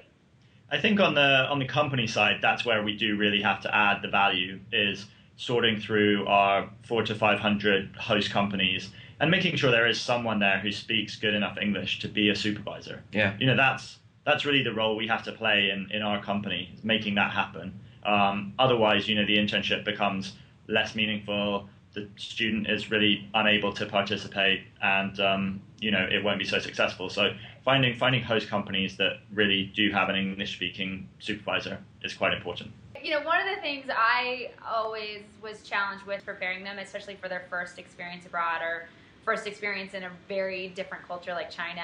I 0.70 0.80
think 0.80 1.00
on 1.00 1.14
the 1.14 1.46
on 1.50 1.58
the 1.58 1.66
company 1.66 2.06
side, 2.06 2.38
that's 2.40 2.64
where 2.64 2.82
we 2.82 2.96
do 2.96 3.16
really 3.16 3.42
have 3.42 3.60
to 3.60 3.74
add 3.74 4.00
the 4.00 4.08
value 4.08 4.58
is 4.72 5.04
sorting 5.36 5.78
through 5.78 6.26
our 6.26 6.70
four 6.84 7.02
to 7.02 7.14
five 7.14 7.38
hundred 7.40 7.94
host 7.96 8.30
companies 8.30 8.88
and 9.20 9.30
making 9.30 9.54
sure 9.56 9.70
there 9.70 9.86
is 9.86 10.00
someone 10.00 10.38
there 10.40 10.58
who 10.58 10.72
speaks 10.72 11.16
good 11.16 11.34
enough 11.34 11.56
English 11.56 12.00
to 12.00 12.08
be 12.08 12.30
a 12.30 12.34
supervisor. 12.34 13.02
Yeah. 13.12 13.36
You 13.38 13.46
know, 13.46 13.56
that's 13.56 13.98
that's 14.24 14.44
really 14.44 14.62
the 14.62 14.72
role 14.72 14.96
we 14.96 15.06
have 15.08 15.22
to 15.24 15.32
play 15.32 15.70
in, 15.70 15.88
in 15.90 16.02
our 16.02 16.22
company, 16.22 16.74
making 16.82 17.16
that 17.16 17.32
happen. 17.32 17.78
Um, 18.04 18.54
otherwise, 18.58 19.08
you 19.08 19.14
know, 19.14 19.26
the 19.26 19.36
internship 19.36 19.84
becomes 19.84 20.32
less 20.72 20.94
meaningful. 20.94 21.68
The 21.92 22.08
student 22.16 22.68
is 22.70 22.90
really 22.90 23.28
unable 23.34 23.72
to 23.74 23.84
participate, 23.84 24.62
and 24.80 25.20
um, 25.20 25.62
you 25.78 25.90
know, 25.90 26.08
it 26.10 26.24
won't 26.24 26.38
be 26.38 26.46
so 26.46 26.58
successful. 26.58 27.10
So 27.10 27.34
finding 27.64 27.94
finding 27.96 28.22
host 28.22 28.48
companies 28.48 28.96
that 28.96 29.20
really 29.32 29.70
do 29.76 29.90
have 29.90 30.08
an 30.08 30.16
English 30.16 30.54
speaking 30.54 31.08
supervisor 31.18 31.78
is 32.02 32.14
quite 32.14 32.32
important. 32.32 32.72
You 33.02 33.10
know, 33.10 33.20
one 33.26 33.40
of 33.40 33.54
the 33.54 33.60
things 33.60 33.86
I 33.90 34.52
always 34.66 35.22
was 35.42 35.62
challenged 35.62 36.06
with 36.06 36.24
preparing 36.24 36.64
them, 36.64 36.78
especially 36.78 37.16
for 37.16 37.28
their 37.28 37.44
first 37.50 37.78
experience 37.78 38.24
abroad 38.24 38.62
or 38.62 38.88
first 39.24 39.46
experience 39.46 39.92
in 39.92 40.04
a 40.04 40.10
very 40.28 40.68
different 40.68 41.06
culture 41.06 41.34
like 41.34 41.50
China, 41.50 41.82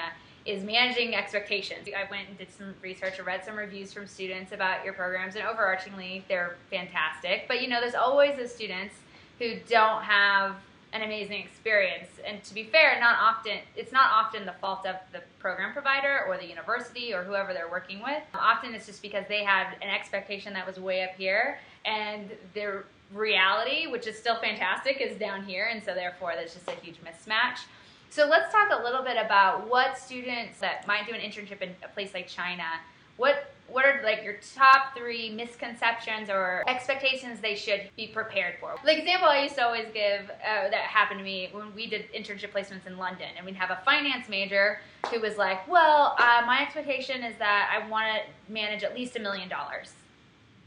is 0.49 0.63
managing 0.63 1.15
expectations. 1.15 1.87
I 1.87 2.09
went 2.09 2.27
and 2.27 2.37
did 2.37 2.51
some 2.51 2.73
research 2.81 3.17
and 3.17 3.27
read 3.27 3.43
some 3.45 3.55
reviews 3.55 3.93
from 3.93 4.07
students 4.07 4.51
about 4.51 4.83
your 4.83 4.93
programs, 4.93 5.35
and 5.35 5.45
overarchingly, 5.45 6.23
they're 6.27 6.57
fantastic. 6.69 7.45
But 7.47 7.61
you 7.61 7.67
know, 7.67 7.79
there's 7.79 7.95
always 7.95 8.35
those 8.35 8.53
students 8.53 8.95
who 9.37 9.55
don't 9.69 10.03
have 10.03 10.55
an 10.91 11.03
amazing 11.03 11.41
experience. 11.41 12.07
And 12.25 12.43
to 12.43 12.53
be 12.53 12.63
fair, 12.63 12.99
not 12.99 13.17
often 13.19 13.57
it's 13.75 13.91
not 13.91 14.11
often 14.11 14.45
the 14.45 14.53
fault 14.53 14.85
of 14.85 14.95
the 15.11 15.21
program 15.39 15.71
provider 15.71 16.25
or 16.27 16.37
the 16.37 16.47
university 16.47 17.13
or 17.13 17.23
whoever 17.23 17.53
they're 17.53 17.69
working 17.69 18.01
with. 18.01 18.23
Often 18.33 18.73
it's 18.73 18.87
just 18.87 19.01
because 19.01 19.25
they 19.29 19.43
had 19.43 19.75
an 19.81 19.89
expectation 19.89 20.53
that 20.53 20.65
was 20.65 20.79
way 20.79 21.03
up 21.03 21.11
here 21.15 21.59
and 21.85 22.31
their 22.55 22.85
reality, 23.13 23.87
which 23.87 24.07
is 24.07 24.17
still 24.17 24.39
fantastic, 24.39 24.99
is 24.99 25.17
down 25.17 25.43
here 25.43 25.69
and 25.71 25.83
so 25.83 25.93
therefore 25.93 26.33
there's 26.35 26.53
just 26.53 26.67
a 26.67 26.75
huge 26.83 26.97
mismatch. 27.03 27.59
So 28.09 28.27
let's 28.27 28.51
talk 28.51 28.71
a 28.71 28.83
little 28.83 29.03
bit 29.03 29.17
about 29.23 29.69
what 29.69 29.97
students 29.97 30.59
that 30.59 30.87
might 30.87 31.07
do 31.07 31.13
an 31.13 31.21
internship 31.21 31.61
in 31.61 31.75
a 31.83 31.87
place 31.87 32.13
like 32.13 32.27
China, 32.27 32.63
what 33.17 33.51
what 33.67 33.85
are 33.85 34.01
like 34.03 34.23
your 34.23 34.37
top 34.55 34.97
three 34.97 35.29
misconceptions 35.29 36.27
or 36.27 36.63
expectations 36.67 37.39
they 37.39 37.53
should 37.53 37.81
be 37.95 38.07
prepared 38.07 38.55
for? 38.59 38.75
The 38.83 38.97
example 38.97 39.27
I 39.27 39.43
used 39.43 39.55
to 39.55 39.63
always 39.63 39.85
give 39.93 40.21
uh, 40.29 40.69
that 40.71 40.73
happened 40.73 41.19
to 41.19 41.23
me 41.23 41.49
when 41.51 41.75
we 41.75 41.87
did 41.87 42.11
internship 42.11 42.51
placements 42.51 42.87
in 42.87 42.97
London, 42.97 43.27
and 43.37 43.45
we'd 43.45 43.55
have 43.55 43.69
a 43.69 43.79
finance 43.85 44.27
major 44.27 44.79
who 45.11 45.19
was 45.19 45.37
like, 45.37 45.67
"Well, 45.67 46.15
uh, 46.17 46.41
my 46.47 46.63
expectation 46.63 47.23
is 47.23 47.37
that 47.37 47.69
I 47.71 47.87
want 47.87 48.07
to 48.07 48.51
manage 48.51 48.83
at 48.83 48.95
least 48.95 49.15
a 49.17 49.19
million 49.19 49.49
dollars." 49.49 49.93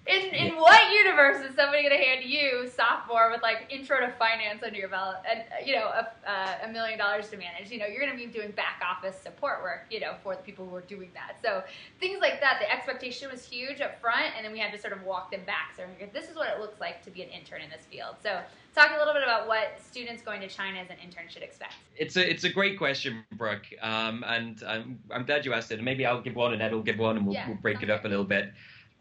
In, 0.05 0.35
in 0.35 0.57
what 0.57 0.93
universe 0.93 1.49
is 1.49 1.55
somebody 1.55 1.83
going 1.85 1.97
to 1.97 2.05
hand 2.05 2.25
you 2.25 2.69
sophomore 2.75 3.31
with 3.31 3.41
like 3.41 3.69
intro 3.71 4.01
to 4.01 4.11
finance 4.19 4.63
under 4.65 4.77
your 4.77 4.89
belt 4.89 5.17
and 5.31 5.43
uh, 5.43 5.65
you 5.65 5.77
know 5.77 5.87
a, 5.87 6.09
uh, 6.29 6.55
a 6.65 6.69
million 6.69 6.99
dollars 6.99 7.29
to 7.31 7.37
manage? 7.37 7.71
You 7.71 7.79
know 7.79 7.87
you're 7.87 8.05
going 8.05 8.19
to 8.19 8.27
be 8.27 8.31
doing 8.31 8.51
back 8.51 8.83
office 8.85 9.17
support 9.17 9.63
work. 9.63 9.87
You 9.91 10.01
know 10.01 10.15
for 10.25 10.35
the 10.35 10.43
people 10.43 10.69
who 10.69 10.75
are 10.75 10.81
doing 10.81 11.11
that. 11.15 11.37
So 11.41 11.63
things 12.01 12.19
like 12.21 12.41
that. 12.41 12.59
The 12.61 12.73
expectation 12.73 13.31
was 13.31 13.45
huge 13.45 13.81
up 13.81 14.01
front, 14.01 14.35
and 14.37 14.45
then 14.45 14.53
we 14.53 14.59
had 14.59 14.73
to 14.73 14.79
sort 14.79 14.93
of 14.93 15.05
walk 15.05 15.31
them 15.31 15.45
back. 15.47 15.75
So 15.77 15.85
this 16.13 16.29
is 16.29 16.35
what 16.35 16.49
it 16.49 16.59
looks 16.61 16.81
like 16.81 17.05
to 17.05 17.11
be 17.11 17.23
an 17.23 17.29
intern 17.29 17.63
in 17.63 17.71
this 17.71 17.83
field. 17.89 18.17
So 18.25 18.41
talk 18.75 18.91
a 18.95 18.99
little 18.99 19.15
bit 19.15 19.23
about 19.23 19.47
what 19.47 19.81
students 19.81 20.23
going 20.23 20.41
to 20.41 20.49
China 20.49 20.81
as 20.81 20.91
an 20.91 20.97
intern 21.05 21.27
should 21.29 21.43
expect. 21.43 21.75
It's 21.97 22.17
a 22.17 22.29
it's 22.29 22.43
a 22.43 22.51
great 22.51 22.77
question, 22.77 23.25
Brooke, 23.37 23.67
um, 23.81 24.25
and 24.27 24.63
I'm, 24.67 24.99
I'm 25.13 25.25
glad 25.25 25.45
you 25.45 25.53
asked 25.53 25.71
it. 25.71 25.77
And 25.77 25.85
maybe 25.85 26.05
I'll 26.05 26.21
give 26.21 26.35
one, 26.35 26.53
and 26.55 26.61
Ed 26.61 26.73
will 26.73 26.83
give 26.83 26.99
one, 26.99 27.17
and 27.17 27.25
we'll, 27.25 27.35
Yeah, 27.35 27.47
we'll 27.47 27.59
break 27.59 27.85
it 27.85 27.91
up 27.91 28.05
a 28.05 28.09
little 28.09 28.25
bit. 28.25 28.53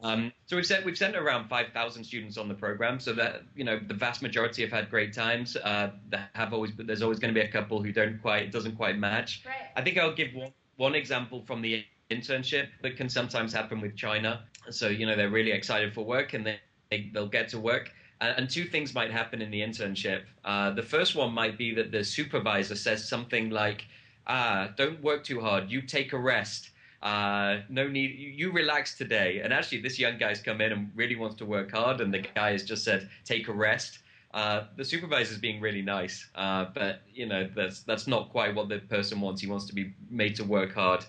Um, 0.03 0.31
so 0.47 0.55
we've 0.55 0.65
sent 0.65 0.83
we've 0.85 0.97
sent 0.97 1.15
around 1.15 1.47
five 1.47 1.67
thousand 1.73 2.03
students 2.03 2.37
on 2.37 2.47
the 2.47 2.55
program, 2.55 2.99
so 2.99 3.13
that 3.13 3.43
you 3.55 3.63
know 3.63 3.79
the 3.87 3.93
vast 3.93 4.21
majority 4.21 4.61
have 4.63 4.71
had 4.71 4.89
great 4.89 5.13
times. 5.13 5.55
Uh, 5.55 5.91
there 6.09 6.27
have 6.33 6.53
always 6.53 6.71
but 6.71 6.87
there's 6.87 7.01
always 7.01 7.19
going 7.19 7.33
to 7.33 7.39
be 7.39 7.45
a 7.45 7.51
couple 7.51 7.81
who 7.81 7.91
don't 7.91 8.19
quite 8.21 8.43
it 8.43 8.51
doesn't 8.51 8.75
quite 8.75 8.97
match. 8.97 9.43
Right. 9.45 9.55
I 9.75 9.81
think 9.81 9.97
I'll 9.97 10.13
give 10.13 10.33
one, 10.33 10.51
one 10.77 10.95
example 10.95 11.43
from 11.45 11.61
the 11.61 11.85
internship 12.09 12.67
that 12.81 12.97
can 12.97 13.09
sometimes 13.09 13.53
happen 13.53 13.79
with 13.79 13.95
China. 13.95 14.43
So 14.69 14.87
you 14.87 15.05
know 15.05 15.15
they're 15.15 15.29
really 15.29 15.51
excited 15.51 15.93
for 15.93 16.03
work 16.03 16.33
and 16.33 16.45
they, 16.45 16.59
they 16.89 17.11
they'll 17.13 17.27
get 17.27 17.49
to 17.49 17.59
work. 17.59 17.91
And, 18.21 18.37
and 18.37 18.49
two 18.49 18.65
things 18.65 18.95
might 18.95 19.11
happen 19.11 19.41
in 19.41 19.51
the 19.51 19.61
internship. 19.61 20.23
Uh, 20.43 20.71
the 20.71 20.83
first 20.83 21.15
one 21.15 21.31
might 21.31 21.57
be 21.59 21.75
that 21.75 21.91
the 21.91 22.03
supervisor 22.03 22.75
says 22.75 23.07
something 23.07 23.51
like, 23.51 23.85
"Ah, 24.25 24.69
don't 24.75 24.99
work 25.03 25.23
too 25.23 25.41
hard. 25.41 25.69
You 25.69 25.83
take 25.83 26.13
a 26.13 26.17
rest." 26.19 26.70
Uh, 27.01 27.61
no 27.69 27.87
need. 27.87 28.15
You, 28.17 28.51
relax 28.51 28.95
today. 28.95 29.41
And 29.43 29.51
actually, 29.51 29.81
this 29.81 29.97
young 29.97 30.17
guy's 30.17 30.41
come 30.41 30.61
in 30.61 30.71
and 30.71 30.91
really 30.95 31.15
wants 31.15 31.35
to 31.37 31.45
work 31.45 31.71
hard, 31.71 31.99
and 31.99 32.13
the 32.13 32.19
guy 32.19 32.51
has 32.51 32.63
just 32.63 32.83
said, 32.83 33.09
"Take 33.25 33.47
a 33.47 33.53
rest." 33.53 33.99
Uh, 34.33 34.65
the 34.77 34.85
supervisor's 34.85 35.39
being 35.39 35.59
really 35.59 35.81
nice, 35.81 36.29
uh, 36.35 36.65
but 36.73 37.01
you 37.13 37.25
know 37.25 37.49
that's 37.55 37.81
that's 37.81 38.07
not 38.07 38.29
quite 38.29 38.53
what 38.53 38.69
the 38.69 38.79
person 38.79 39.19
wants. 39.19 39.41
He 39.41 39.47
wants 39.47 39.65
to 39.65 39.73
be 39.73 39.93
made 40.09 40.35
to 40.35 40.43
work 40.43 40.73
hard. 40.73 41.03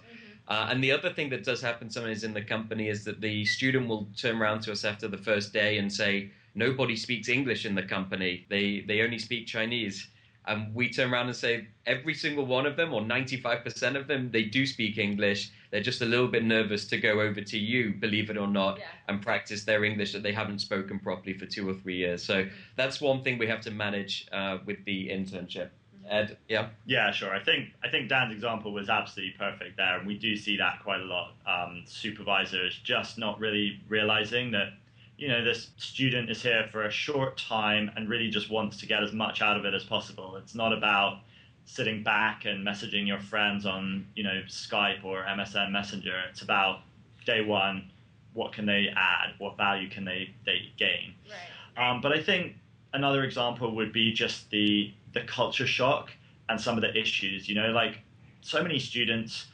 Uh, 0.49 0.69
and 0.71 0.83
the 0.83 0.91
other 0.91 1.13
thing 1.13 1.31
that 1.31 1.45
does 1.45 1.63
happen 1.63 1.89
sometimes 1.89 2.25
in 2.25 2.35
the 2.35 2.43
company 2.43 2.89
is 2.89 3.05
that 3.05 3.21
the 3.21 3.45
student 3.45 3.87
will 3.87 4.09
turn 4.17 4.41
around 4.41 4.61
to 4.61 4.73
us 4.73 4.85
after 4.85 5.07
the 5.07 5.17
first 5.17 5.53
day 5.53 5.79
and 5.79 5.93
say, 5.93 6.31
nobody 6.55 6.97
speaks 6.97 7.29
English 7.29 7.65
in 7.65 7.75
the 7.75 7.83
company. 7.83 8.47
They 8.49 8.81
they 8.87 9.03
only 9.03 9.19
speak 9.19 9.47
Chinese. 9.47 10.09
And 10.45 10.75
we 10.75 10.91
turn 10.91 11.13
around 11.13 11.27
and 11.27 11.37
say 11.37 11.69
every 11.87 12.15
single 12.15 12.45
one 12.45 12.67
of 12.67 12.77
them, 12.77 12.93
or 12.93 13.01
95% 13.01 13.95
of 13.97 14.09
them, 14.09 14.31
they 14.33 14.43
do 14.43 14.67
speak 14.67 14.99
English. 14.99 15.53
They're 15.73 15.81
just 15.83 16.03
a 16.03 16.05
little 16.05 16.29
bit 16.29 16.45
nervous 16.45 16.85
to 16.89 16.99
go 16.99 17.23
over 17.23 17.41
to 17.41 17.59
you, 17.59 17.95
believe 17.95 18.29
it 18.29 18.37
or 18.37 18.47
not, 18.47 18.79
Yeah. 18.79 18.85
and 19.09 19.23
practice 19.23 19.65
their 19.65 19.85
English 19.85 20.13
that 20.13 20.23
they 20.23 20.33
haven't 20.33 20.59
spoken 20.59 20.99
properly 20.99 21.33
for 21.33 21.47
two 21.47 21.67
or 21.69 21.73
three 21.73 21.97
years. 21.97 22.23
So 22.23 22.47
that's 22.77 23.01
one 23.01 23.23
thing 23.23 23.39
we 23.39 23.47
have 23.47 23.63
to 23.63 23.71
manage 23.71 24.29
uh, 24.31 24.59
with 24.67 24.85
the 24.85 25.09
internship. 25.09 25.71
Ed, 26.07 26.37
yeah. 26.47 26.69
Yeah, 26.85 27.11
sure. 27.11 27.35
I 27.35 27.43
think 27.43 27.71
I 27.83 27.89
think 27.89 28.11
Dan's 28.11 28.35
example 28.35 28.73
was 28.73 28.91
absolutely 28.91 29.35
perfect 29.39 29.79
there, 29.79 29.97
and 29.99 30.07
we 30.07 30.19
do 30.19 30.37
see 30.37 30.59
that 30.59 30.81
quite 30.83 31.01
a 31.01 31.05
lot. 31.05 31.33
Um, 31.47 31.85
supervisors 31.87 32.79
just 32.85 33.17
not 33.19 33.41
really 33.41 33.81
realizing 33.89 34.51
that 34.51 34.75
you 35.17 35.29
know 35.29 35.43
this 35.43 35.71
student 35.79 36.29
is 36.29 36.43
here 36.43 36.69
for 36.71 36.83
a 36.85 36.91
short 36.91 37.39
time 37.39 37.91
and 37.97 38.11
really 38.11 38.29
just 38.29 38.51
wants 38.51 38.77
to 38.79 38.87
get 38.87 39.03
as 39.03 39.13
much 39.13 39.41
out 39.41 39.57
of 39.57 39.65
it 39.65 39.73
as 39.73 39.85
possible. 39.85 40.37
It's 40.37 40.55
not 40.55 40.73
about 40.75 41.21
sitting 41.65 42.03
back 42.03 42.45
and 42.45 42.67
messaging 42.67 43.07
your 43.07 43.19
friends 43.19 43.67
on 43.67 44.07
you 44.15 44.25
know 44.25 44.43
Skype 44.49 45.05
or 45.05 45.23
MSN 45.23 45.71
Messenger. 45.71 46.23
It's 46.31 46.43
about 46.43 46.81
day 47.25 47.43
one, 47.43 47.91
what 48.35 48.53
can 48.53 48.67
they 48.67 48.89
add, 48.97 49.35
what 49.39 49.57
value 49.57 49.89
can 49.89 50.05
they 50.05 50.35
they 50.45 50.73
gain. 50.77 51.15
Right. 51.29 51.91
Um, 51.91 52.01
but 52.01 52.13
I 52.13 52.23
think 52.23 52.57
another 52.93 53.25
example 53.25 53.75
would 53.77 53.93
be 53.93 54.13
just 54.13 54.51
the 54.51 54.93
the 55.13 55.23
culture 55.23 55.67
shock 55.67 56.11
and 56.49 56.61
some 56.61 56.77
of 56.77 56.83
the 56.83 56.97
issues. 56.97 57.49
You 57.49 57.55
know, 57.55 57.71
like 57.71 58.01
so 58.41 58.63
many 58.63 58.79
students 58.79 59.47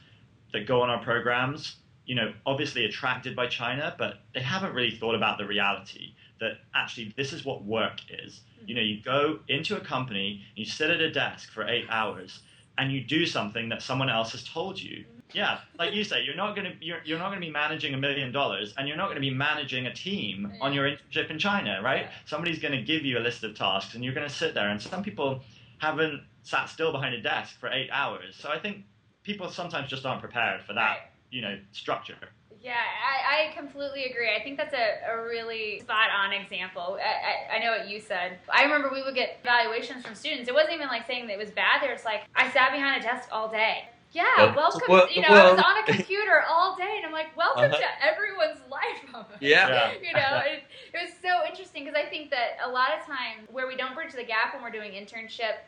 that 0.51 0.65
go 0.65 0.81
on 0.81 0.89
our 0.89 1.01
programs, 1.03 1.75
you 2.05 2.15
know, 2.15 2.33
obviously 2.45 2.85
attracted 2.85 3.35
by 3.35 3.47
China, 3.47 3.95
but 3.97 4.21
they 4.33 4.41
haven't 4.41 4.73
really 4.73 4.91
thought 4.91 5.15
about 5.15 5.37
the 5.37 5.45
reality 5.45 6.13
that 6.39 6.59
actually 6.73 7.13
this 7.15 7.33
is 7.33 7.45
what 7.45 7.63
work 7.63 7.99
is. 8.09 8.41
Mm-hmm. 8.57 8.69
You 8.69 8.75
know, 8.75 8.81
you 8.81 9.01
go 9.01 9.39
into 9.47 9.77
a 9.77 9.79
company, 9.79 10.43
you 10.55 10.65
sit 10.65 10.89
at 10.89 11.01
a 11.01 11.11
desk 11.11 11.51
for 11.51 11.67
eight 11.67 11.85
hours, 11.89 12.39
and 12.77 12.91
you 12.91 13.01
do 13.01 13.25
something 13.25 13.69
that 13.69 13.81
someone 13.81 14.09
else 14.09 14.31
has 14.31 14.43
told 14.43 14.81
you. 14.81 14.97
Mm-hmm. 14.97 15.37
Yeah, 15.37 15.59
like 15.77 15.93
you 15.93 16.03
say, 16.03 16.23
you're 16.23 16.35
not 16.35 16.55
gonna 16.55 16.73
you're, 16.81 16.99
you're 17.05 17.19
not 17.19 17.29
gonna 17.29 17.41
be 17.41 17.51
managing 17.51 17.93
a 17.93 17.97
million 17.97 18.31
dollars, 18.31 18.73
and 18.77 18.87
you're 18.87 18.97
not 18.97 19.09
gonna 19.09 19.19
be 19.19 19.29
managing 19.29 19.85
a 19.85 19.93
team 19.93 20.51
on 20.59 20.73
your 20.73 20.89
internship 20.89 21.29
in 21.29 21.37
China, 21.37 21.81
right? 21.83 22.07
Somebody's 22.25 22.59
gonna 22.59 22.81
give 22.81 23.05
you 23.05 23.19
a 23.19 23.21
list 23.21 23.43
of 23.43 23.55
tasks, 23.55 23.93
and 23.93 24.03
you're 24.03 24.13
gonna 24.13 24.29
sit 24.29 24.53
there. 24.53 24.69
And 24.69 24.81
some 24.81 25.03
people 25.03 25.41
haven't 25.77 26.23
sat 26.43 26.67
still 26.67 26.91
behind 26.91 27.13
a 27.13 27.21
desk 27.21 27.59
for 27.59 27.69
eight 27.69 27.89
hours, 27.91 28.35
so 28.39 28.49
I 28.49 28.57
think 28.57 28.85
people 29.23 29.49
sometimes 29.49 29.89
just 29.89 30.05
aren't 30.05 30.21
prepared 30.21 30.61
for 30.63 30.73
that, 30.73 31.11
you 31.29 31.41
know, 31.41 31.59
structure. 31.71 32.15
Yeah, 32.61 32.73
I, 32.75 33.49
I 33.51 33.55
completely 33.55 34.05
agree. 34.05 34.29
I 34.35 34.43
think 34.43 34.57
that's 34.57 34.73
a, 34.73 35.11
a 35.13 35.23
really 35.23 35.79
spot 35.79 36.09
on 36.11 36.33
example. 36.33 36.97
I, 37.01 37.55
I, 37.55 37.57
I 37.57 37.63
know 37.63 37.71
what 37.71 37.87
you 37.87 37.99
said. 38.01 38.37
I 38.49 38.63
remember 38.63 38.89
we 38.91 39.01
would 39.01 39.15
get 39.15 39.39
evaluations 39.41 40.05
from 40.05 40.13
students. 40.15 40.49
It 40.49 40.53
wasn't 40.53 40.73
even 40.73 40.87
like 40.87 41.07
saying 41.07 41.27
that 41.27 41.33
it 41.33 41.39
was 41.39 41.51
bad. 41.51 41.81
They 41.81 41.87
were 41.87 41.93
just 41.93 42.05
like, 42.05 42.23
I 42.35 42.49
sat 42.51 42.71
behind 42.73 43.01
a 43.01 43.05
desk 43.05 43.29
all 43.31 43.47
day. 43.49 43.85
Yeah, 44.11 44.23
Well, 44.37 44.55
welcome. 44.55 44.81
well- 44.89 45.09
you 45.11 45.21
know, 45.21 45.27
I 45.29 45.51
was 45.51 45.61
on 45.63 45.77
a 45.77 45.83
computer 45.95 46.41
all 46.49 46.75
day, 46.75 46.95
and 46.97 47.05
I'm 47.05 47.11
like, 47.13 47.35
welcome 47.37 47.65
Uh-huh. 47.65 47.77
to 47.77 48.05
everyone's 48.05 48.59
life. 48.69 49.05
almost. 49.13 49.35
Yeah. 49.39 49.69
Yeah. 49.69 49.91
you 50.01 50.13
know, 50.13 50.41
it, 50.51 50.63
it 50.93 50.99
was 51.01 51.11
so 51.21 51.47
interesting 51.47 51.85
because 51.85 51.95
I 51.97 52.09
think 52.09 52.29
that 52.31 52.57
a 52.65 52.69
lot 52.69 52.89
of 52.99 53.05
times 53.05 53.47
where 53.51 53.67
we 53.67 53.77
don't 53.77 53.93
bridge 53.95 54.13
the 54.13 54.23
gap 54.23 54.53
when 54.53 54.63
we're 54.63 54.71
doing 54.71 54.91
internship 54.93 55.61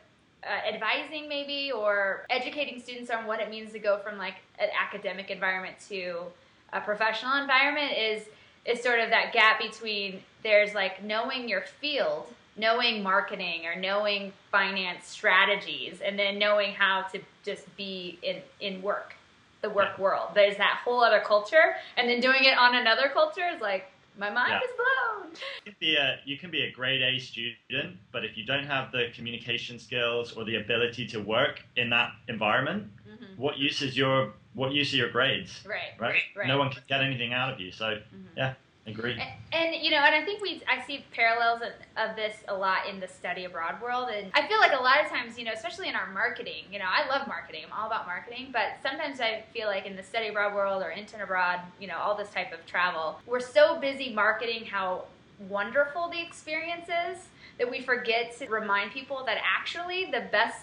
uh, 0.44 0.68
advising 0.68 1.28
maybe 1.28 1.70
or 1.70 2.26
educating 2.28 2.80
students 2.80 3.10
on 3.10 3.26
what 3.26 3.38
it 3.40 3.48
means 3.48 3.72
to 3.72 3.78
go 3.78 3.98
from 3.98 4.18
like 4.18 4.34
an 4.58 4.68
academic 4.78 5.30
environment 5.30 5.76
to 5.88 6.24
a 6.72 6.80
professional 6.80 7.40
environment 7.40 7.92
is 7.96 8.22
is 8.64 8.82
sort 8.82 9.00
of 9.00 9.10
that 9.10 9.32
gap 9.32 9.60
between 9.60 10.20
there's 10.42 10.74
like 10.74 11.02
knowing 11.02 11.48
your 11.48 11.62
field 11.62 12.26
knowing 12.56 13.02
marketing 13.02 13.66
or 13.66 13.74
knowing 13.80 14.32
finance 14.50 15.06
strategies 15.06 16.00
and 16.00 16.18
then 16.18 16.38
knowing 16.38 16.72
how 16.72 17.02
to 17.02 17.18
just 17.44 17.64
be 17.76 18.18
in 18.22 18.36
in 18.60 18.80
work 18.82 19.14
the 19.62 19.70
work 19.70 19.96
world 19.98 20.28
there's 20.34 20.56
that 20.56 20.80
whole 20.84 21.02
other 21.02 21.20
culture 21.20 21.74
and 21.96 22.08
then 22.08 22.20
doing 22.20 22.44
it 22.44 22.56
on 22.58 22.74
another 22.76 23.08
culture 23.12 23.48
is 23.54 23.60
like 23.60 23.90
my 24.18 24.28
mind 24.28 24.50
Yeah. 24.50 24.58
is 24.68 24.74
blown 24.76 25.32
You 25.64 25.72
can 25.72 25.76
be 25.80 25.96
a 25.96 26.20
you 26.26 26.36
can 26.38 26.50
be 26.50 26.62
a 26.64 26.70
grade 26.72 27.00
A 27.02 27.18
student, 27.18 27.96
but 28.12 28.24
if 28.24 28.36
you 28.36 28.44
don't 28.44 28.66
have 28.66 28.92
the 28.92 29.08
communication 29.14 29.78
skills 29.78 30.32
or 30.32 30.44
the 30.44 30.56
ability 30.56 31.06
to 31.06 31.18
work 31.20 31.62
in 31.76 31.88
that 31.90 32.10
environment, 32.28 32.90
Mhm. 33.08 33.38
what 33.38 33.56
use 33.58 33.80
is 33.80 33.96
your 33.96 34.34
what 34.54 34.72
use 34.72 34.92
are 34.92 34.96
your 34.96 35.10
grades? 35.10 35.60
right 35.64 35.78
Right? 35.98 36.22
Right. 36.36 36.48
No 36.48 36.58
one 36.58 36.70
can 36.70 36.82
get 36.88 37.00
anything 37.00 37.32
out 37.32 37.52
of 37.52 37.60
you. 37.60 37.70
So 37.72 37.98
Mhm. 38.14 38.28
yeah, 38.36 38.54
agree. 38.86 39.12
And, 39.12 39.30
and 39.52 39.82
you 39.82 39.90
know, 39.90 39.98
and 39.98 40.14
I 40.14 40.24
think 40.24 40.42
we 40.42 40.62
I 40.68 40.82
see 40.84 41.04
parallels 41.12 41.62
of, 41.62 41.72
of 41.96 42.16
this 42.16 42.36
a 42.48 42.54
lot 42.54 42.88
in 42.88 42.98
the 43.00 43.08
study 43.08 43.44
abroad 43.44 43.80
world, 43.80 44.10
and 44.10 44.30
I 44.34 44.46
feel 44.48 44.58
like 44.58 44.72
a 44.72 44.82
lot 44.82 45.00
of 45.02 45.08
times, 45.10 45.38
you 45.38 45.44
know, 45.44 45.52
especially 45.52 45.88
in 45.88 45.94
our 45.94 46.10
marketing, 46.12 46.64
you 46.70 46.78
know, 46.78 46.86
I 46.88 47.06
love 47.08 47.28
marketing, 47.28 47.62
I'm 47.66 47.72
all 47.78 47.86
about 47.86 48.06
marketing, 48.06 48.48
but 48.52 48.78
sometimes 48.82 49.20
I 49.20 49.44
feel 49.52 49.68
like 49.68 49.86
in 49.86 49.96
the 49.96 50.02
study 50.02 50.28
abroad 50.28 50.54
world 50.54 50.82
or 50.82 50.90
intern 50.90 51.20
abroad, 51.20 51.60
you 51.78 51.86
know, 51.86 51.98
all 51.98 52.16
this 52.16 52.30
type 52.30 52.52
of 52.52 52.64
travel, 52.66 53.20
we're 53.26 53.40
so 53.40 53.78
busy 53.80 54.12
marketing 54.12 54.64
how 54.64 55.04
wonderful 55.48 56.08
the 56.08 56.20
experience 56.20 56.88
is 56.88 57.28
that 57.58 57.70
we 57.70 57.80
forget 57.80 58.36
to 58.38 58.48
remind 58.48 58.90
people 58.90 59.24
that 59.26 59.38
actually 59.42 60.06
the 60.06 60.24
best 60.32 60.60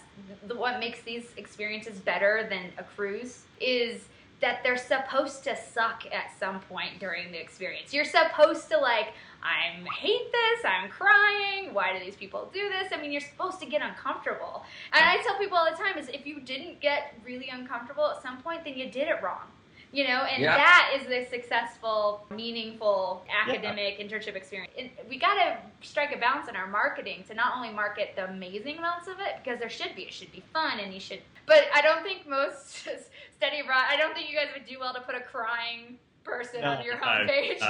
the, 0.47 0.55
what 0.55 0.79
makes 0.79 1.01
these 1.01 1.31
experiences 1.37 1.99
better 1.99 2.47
than 2.49 2.71
a 2.77 2.83
cruise 2.83 3.43
is 3.59 4.05
that 4.41 4.63
they're 4.63 4.77
supposed 4.77 5.43
to 5.43 5.55
suck 5.55 6.05
at 6.13 6.31
some 6.39 6.61
point 6.61 6.99
during 6.99 7.31
the 7.31 7.39
experience. 7.39 7.93
You're 7.93 8.05
supposed 8.05 8.69
to 8.69 8.77
like 8.77 9.13
I 9.41 9.79
hate 9.97 10.31
this, 10.31 10.65
I'm 10.65 10.89
crying, 10.89 11.73
why 11.73 11.97
do 11.97 12.03
these 12.03 12.15
people 12.15 12.49
do 12.53 12.69
this? 12.69 12.91
I 12.91 13.01
mean, 13.01 13.11
you're 13.11 13.21
supposed 13.21 13.59
to 13.61 13.65
get 13.65 13.81
uncomfortable. 13.81 14.65
And 14.91 15.03
I 15.03 15.17
tell 15.23 15.37
people 15.37 15.57
all 15.57 15.69
the 15.69 15.77
time 15.77 15.97
is 15.97 16.09
if 16.09 16.25
you 16.25 16.41
didn't 16.41 16.81
get 16.81 17.13
really 17.23 17.49
uncomfortable 17.49 18.11
at 18.11 18.21
some 18.21 18.41
point, 18.41 18.65
then 18.65 18.77
you 18.77 18.89
did 18.89 19.07
it 19.07 19.23
wrong. 19.23 19.47
You 19.91 20.03
know, 20.07 20.21
and 20.23 20.43
Yeah. 20.43 20.55
that 20.55 20.91
is 20.95 21.07
the 21.07 21.25
successful, 21.35 22.25
meaningful 22.29 23.25
academic 23.47 23.97
internship 23.99 24.35
experience. 24.35 24.71
And 24.77 24.91
we 25.09 25.17
got 25.17 25.33
to 25.35 25.57
strike 25.81 26.15
a 26.15 26.19
balance 26.19 26.47
in 26.47 26.55
our 26.55 26.67
marketing 26.67 27.23
to 27.27 27.33
not 27.33 27.55
only 27.55 27.71
market 27.71 28.13
the 28.15 28.25
amazing 28.29 28.77
amounts 28.77 29.07
of 29.07 29.19
it 29.19 29.37
because 29.43 29.59
there 29.59 29.69
should 29.69 29.95
be, 29.95 30.03
it 30.03 30.13
should 30.13 30.31
be 30.31 30.43
fun, 30.53 30.79
and 30.79 30.93
you 30.93 30.99
should. 30.99 31.21
But 31.47 31.65
I 31.73 31.81
don't 31.81 32.03
think 32.03 32.27
most 32.27 32.77
study 33.37 33.61
abroad. 33.61 33.85
I 33.89 33.97
don't 33.97 34.13
think 34.13 34.29
you 34.29 34.35
guys 34.37 34.49
would 34.53 34.67
do 34.67 34.77
well 34.79 34.93
to 34.93 35.01
put 35.01 35.15
a 35.15 35.21
crying 35.21 35.97
person 36.23 36.61
No, 36.61 36.73
on 36.73 36.85
your 36.85 36.95
no, 36.99 37.01
homepage. 37.01 37.59
no. 37.59 37.67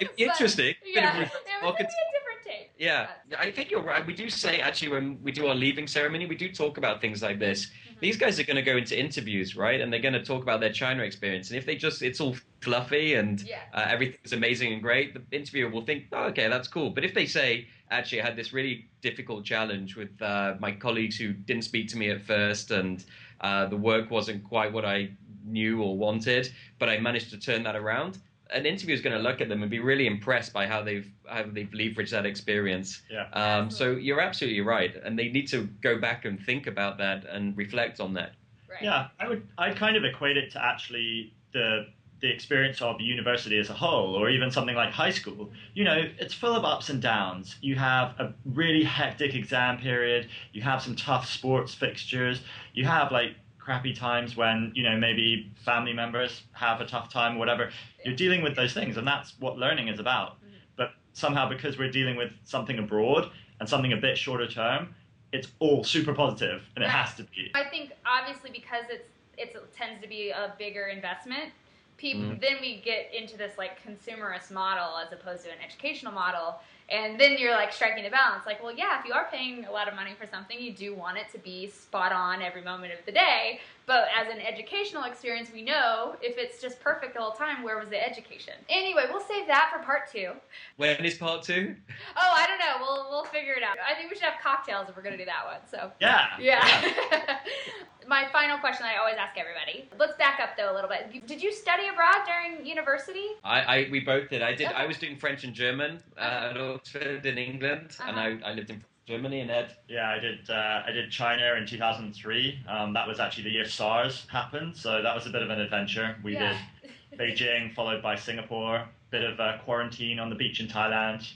It's 0.00 0.10
But- 0.10 0.18
interesting. 0.18 0.74
Yeah, 0.84 1.14
it 1.14 1.18
would 1.20 1.76
be 1.76 1.84
a 1.84 1.86
different 1.86 2.27
take. 2.48 2.70
Yeah, 2.78 3.08
I 3.38 3.50
think 3.50 3.70
you're 3.70 3.82
right. 3.82 4.06
We 4.06 4.14
do 4.14 4.28
say 4.30 4.60
actually 4.60 4.88
when 4.88 5.22
we 5.22 5.32
do 5.32 5.46
our 5.48 5.54
leaving 5.54 5.86
ceremony, 5.86 6.26
we 6.26 6.36
do 6.36 6.52
talk 6.52 6.78
about 6.78 7.00
things 7.00 7.22
like 7.22 7.38
this. 7.38 7.66
Mhm. 7.66 8.00
These 8.00 8.16
guys 8.16 8.38
are 8.40 8.44
going 8.44 8.56
to 8.56 8.62
go 8.62 8.76
into 8.76 8.98
interviews, 8.98 9.56
right? 9.56 9.80
And 9.80 9.92
they're 9.92 10.00
going 10.00 10.14
to 10.14 10.24
talk 10.24 10.42
about 10.42 10.60
their 10.60 10.72
China 10.72 11.02
experience. 11.02 11.50
And 11.50 11.58
if 11.58 11.66
they 11.66 11.76
just, 11.76 12.02
it's 12.02 12.20
all 12.20 12.36
fluffy 12.62 13.14
and 13.14 13.40
Yeah. 13.42 13.58
uh, 13.74 13.86
everything's 13.88 14.32
amazing 14.32 14.72
and 14.72 14.82
great, 14.82 15.14
the 15.14 15.22
interviewer 15.36 15.70
will 15.70 15.84
think, 15.84 16.04
oh, 16.12 16.24
okay, 16.26 16.48
that's 16.48 16.68
cool. 16.68 16.90
But 16.90 17.04
if 17.04 17.14
they 17.14 17.26
say, 17.26 17.66
actually, 17.90 18.22
I 18.22 18.26
had 18.26 18.36
this 18.36 18.52
really 18.52 18.88
difficult 19.02 19.44
challenge 19.44 19.96
with 19.96 20.20
uh, 20.22 20.54
my 20.60 20.72
colleagues 20.72 21.16
who 21.16 21.32
didn't 21.32 21.64
speak 21.64 21.88
to 21.88 21.96
me 21.98 22.10
at 22.10 22.22
first, 22.22 22.70
and 22.70 23.04
uh, 23.40 23.66
the 23.66 23.76
work 23.76 24.10
wasn't 24.10 24.44
quite 24.44 24.72
what 24.72 24.84
I 24.84 25.10
knew 25.44 25.82
or 25.82 25.96
wanted, 25.96 26.52
but 26.78 26.88
I 26.88 26.98
managed 26.98 27.30
to 27.30 27.38
turn 27.38 27.62
that 27.64 27.76
around. 27.76 28.18
An 28.50 28.66
interviewer 28.66 28.94
is 28.94 29.00
going 29.00 29.16
to 29.16 29.22
look 29.22 29.40
at 29.40 29.48
them 29.48 29.62
and 29.62 29.70
be 29.70 29.78
really 29.78 30.06
impressed 30.06 30.52
by 30.52 30.66
how 30.66 30.82
they've 30.82 31.10
how 31.26 31.44
they've 31.46 31.70
leveraged 31.70 32.10
that 32.10 32.26
experience. 32.26 33.02
Yeah. 33.10 33.28
Um, 33.32 33.70
so 33.70 33.92
you're 33.92 34.20
absolutely 34.20 34.62
right, 34.62 34.94
and 35.04 35.18
they 35.18 35.28
need 35.28 35.48
to 35.48 35.68
go 35.82 35.98
back 35.98 36.24
and 36.24 36.40
think 36.40 36.66
about 36.66 36.98
that 36.98 37.24
and 37.26 37.56
reflect 37.56 38.00
on 38.00 38.14
that. 38.14 38.32
Right. 38.68 38.82
Yeah, 38.82 39.08
I 39.20 39.28
would. 39.28 39.46
I 39.58 39.72
kind 39.72 39.96
of 39.96 40.04
equate 40.04 40.36
it 40.36 40.50
to 40.52 40.64
actually 40.64 41.34
the 41.52 41.88
the 42.20 42.28
experience 42.28 42.82
of 42.82 43.00
university 43.00 43.58
as 43.58 43.70
a 43.70 43.74
whole, 43.74 44.14
or 44.14 44.28
even 44.28 44.50
something 44.50 44.74
like 44.74 44.90
high 44.90 45.10
school. 45.10 45.50
You 45.74 45.84
know, 45.84 46.02
it's 46.18 46.34
full 46.34 46.54
of 46.54 46.64
ups 46.64 46.88
and 46.88 47.00
downs. 47.00 47.56
You 47.60 47.76
have 47.76 48.18
a 48.18 48.32
really 48.44 48.82
hectic 48.82 49.34
exam 49.34 49.78
period. 49.78 50.28
You 50.52 50.62
have 50.62 50.82
some 50.82 50.96
tough 50.96 51.28
sports 51.28 51.74
fixtures. 51.74 52.40
You 52.72 52.86
have 52.86 53.12
like 53.12 53.36
crappy 53.68 53.92
times 53.92 54.34
when 54.34 54.72
you 54.74 54.82
know 54.82 54.96
maybe 54.96 55.52
family 55.62 55.92
members 55.92 56.42
have 56.52 56.80
a 56.80 56.86
tough 56.86 57.12
time, 57.12 57.36
or 57.36 57.38
whatever. 57.38 57.70
You're 58.02 58.16
dealing 58.16 58.42
with 58.42 58.56
those 58.56 58.72
things, 58.72 58.96
and 58.96 59.06
that's 59.06 59.34
what 59.40 59.58
learning 59.58 59.88
is 59.88 60.00
about. 60.00 60.40
Mhm. 60.40 60.54
But 60.76 60.94
somehow, 61.12 61.46
because 61.50 61.76
we're 61.76 61.90
dealing 61.90 62.16
with 62.16 62.32
something 62.44 62.78
abroad 62.78 63.30
and 63.60 63.68
something 63.68 63.92
a 63.92 63.96
bit 63.98 64.16
shorter 64.16 64.46
term, 64.46 64.94
it's 65.32 65.48
all 65.58 65.84
super 65.84 66.14
positive, 66.14 66.62
and 66.76 66.82
it 66.82 66.88
has 66.88 67.14
to 67.16 67.24
be. 67.24 67.50
I 67.54 67.64
think 67.64 67.92
obviously 68.06 68.50
because 68.50 68.86
it's 68.88 69.10
it's 69.36 69.54
it 69.54 69.74
tends 69.74 70.00
to 70.00 70.08
be 70.08 70.30
a 70.30 70.54
bigger 70.58 70.86
investment. 70.86 71.52
People 71.98 72.22
Mhm. 72.22 72.40
then 72.40 72.56
we 72.62 72.76
get 72.80 73.12
into 73.12 73.36
this 73.36 73.58
like 73.58 73.82
consumerist 73.86 74.50
model 74.50 74.96
as 74.96 75.12
opposed 75.12 75.44
to 75.44 75.50
an 75.50 75.58
educational 75.62 76.12
model, 76.12 76.62
And 76.90 77.20
then 77.20 77.36
you're 77.38 77.54
like 77.54 77.72
striking 77.72 78.06
a 78.06 78.10
balance. 78.10 78.46
Like, 78.46 78.62
well, 78.62 78.74
yeah, 78.74 78.98
if 78.98 79.04
you 79.04 79.12
are 79.12 79.28
paying 79.30 79.66
a 79.66 79.70
lot 79.70 79.88
of 79.88 79.94
money 79.94 80.12
for 80.18 80.26
something, 80.26 80.58
you 80.58 80.72
do 80.72 80.94
want 80.94 81.18
it 81.18 81.26
to 81.32 81.38
be 81.38 81.68
spot 81.68 82.12
on 82.12 82.40
every 82.40 82.62
moment 82.62 82.94
of 82.94 83.04
the 83.04 83.12
day. 83.12 83.60
But 83.88 84.04
as 84.14 84.30
an 84.30 84.38
educational 84.40 85.04
experience, 85.04 85.48
we 85.50 85.62
know 85.62 86.14
if 86.20 86.36
it's 86.36 86.60
just 86.60 86.78
perfect 86.78 87.16
all 87.16 87.32
the 87.32 87.38
time, 87.38 87.62
where 87.62 87.78
was 87.78 87.88
the 87.88 87.96
education? 88.00 88.52
Anyway, 88.68 89.04
we'll 89.10 89.22
save 89.22 89.46
that 89.46 89.70
for 89.72 89.82
part 89.82 90.12
two. 90.12 90.32
When 90.76 91.02
is 91.04 91.14
part 91.14 91.42
two? 91.42 91.74
Oh, 92.14 92.32
I 92.36 92.46
don't 92.46 92.58
know. 92.58 92.76
We'll 92.80 93.08
we'll 93.10 93.24
figure 93.24 93.54
it 93.54 93.62
out. 93.62 93.78
I 93.80 93.94
think 93.94 94.10
we 94.10 94.16
should 94.16 94.24
have 94.24 94.40
cocktails 94.42 94.90
if 94.90 94.96
we're 94.96 95.02
gonna 95.02 95.16
do 95.16 95.24
that 95.24 95.44
one. 95.46 95.60
So 95.70 95.90
Yeah. 96.00 96.26
yeah. 96.38 97.38
My 98.06 98.26
final 98.32 98.58
question 98.58 98.86
I 98.86 98.96
always 98.98 99.16
ask 99.18 99.36
everybody. 99.38 99.88
Let's 99.98 100.16
back 100.18 100.38
up 100.40 100.50
though 100.58 100.70
a 100.70 100.74
little 100.74 100.88
bit. 100.90 101.26
Did 101.26 101.42
you 101.42 101.50
study 101.52 101.88
abroad 101.88 102.26
during 102.26 102.66
university? 102.66 103.26
I, 103.42 103.60
I 103.60 103.88
we 103.90 104.00
both 104.00 104.28
did. 104.28 104.42
I 104.42 104.54
did. 104.54 104.68
Okay. 104.68 104.74
I 104.76 104.86
was 104.86 104.98
doing 104.98 105.16
French 105.16 105.44
and 105.44 105.54
German 105.54 106.02
uh, 106.18 106.50
at 106.50 106.56
Oxford 106.58 107.24
in 107.24 107.38
England, 107.38 107.96
and 108.06 108.18
Uh-huh. 108.18 108.36
I, 108.44 108.50
I 108.50 108.52
lived 108.54 108.70
in 108.70 108.82
Germany. 109.08 109.40
And 109.40 109.50
Ed, 109.50 109.74
Yeah, 109.88 110.10
I 110.10 110.18
did. 110.18 110.48
Uh, 110.50 110.82
I 110.86 110.90
did 110.92 111.10
China 111.10 111.54
in 111.54 111.66
2003. 111.66 112.60
Um, 112.68 112.92
that 112.92 113.08
was 113.08 113.18
actually 113.18 113.44
the 113.44 113.50
year 113.50 113.64
SARS 113.64 114.26
happened, 114.30 114.76
so 114.76 115.02
that 115.02 115.14
was 115.14 115.26
a 115.26 115.30
bit 115.30 115.42
of 115.42 115.48
an 115.50 115.58
adventure. 115.60 116.16
We 116.22 116.34
Yeah. 116.34 116.58
did 116.82 117.18
Beijing, 117.18 117.74
followed 117.74 118.02
by 118.02 118.16
Singapore. 118.16 118.86
Bit 119.10 119.24
of 119.24 119.40
uh, 119.40 119.58
quarantine 119.64 120.18
on 120.18 120.28
the 120.28 120.36
beach 120.36 120.60
in 120.60 120.68
Thailand. 120.68 121.26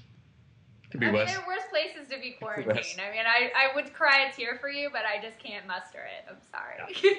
could 0.91 1.01
be 1.01 1.07
I 1.07 1.11
mean, 1.11 1.21
worse. 1.21 1.31
there 1.33 1.41
are 1.41 1.47
worse 1.47 1.63
places 1.71 2.09
to 2.11 2.19
be 2.21 2.37
worse. 2.43 2.63
quarantined. 2.65 3.01
I 3.01 3.11
mean, 3.11 3.25
I, 3.27 3.51
I 3.57 3.75
would 3.75 3.95
cry 3.95 4.27
a 4.29 4.33
tear 4.33 4.59
for 4.61 4.69
you, 4.69 4.91
but 4.93 5.07
I 5.07 5.23
just 5.25 5.39
can't 5.39 5.67
muster 5.67 6.01
it. 6.05 6.29
I'm 6.29 6.37
sorry. 6.53 6.77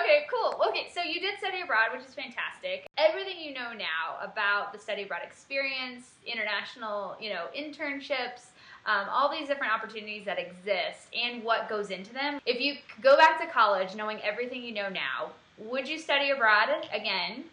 okay, 0.00 0.24
cool. 0.32 0.62
Okay, 0.70 0.88
so 0.94 1.02
you 1.02 1.20
did 1.20 1.38
study 1.38 1.60
abroad, 1.60 1.88
which 1.92 2.06
is 2.08 2.14
fantastic. 2.14 2.86
Everything 2.96 3.38
you 3.38 3.52
know 3.52 3.72
now 3.76 4.16
about 4.22 4.72
the 4.72 4.78
study 4.78 5.02
abroad 5.02 5.20
experience, 5.22 6.12
international, 6.24 7.14
you 7.20 7.28
know, 7.28 7.46
internships, 7.54 8.49
um, 8.86 9.06
all 9.10 9.30
these 9.30 9.46
different 9.48 9.72
opportunities 9.72 10.24
that 10.24 10.38
exist 10.38 11.08
and 11.16 11.42
what 11.44 11.68
goes 11.68 11.90
into 11.90 12.12
them. 12.12 12.40
If 12.46 12.60
you 12.60 12.76
go 13.02 13.16
back 13.16 13.40
to 13.40 13.46
college 13.46 13.94
knowing 13.94 14.20
everything 14.22 14.62
you 14.62 14.72
know 14.74 14.88
now, 14.88 15.30
would 15.58 15.88
you 15.88 15.98
study 15.98 16.30
abroad 16.30 16.68
again? 16.92 17.44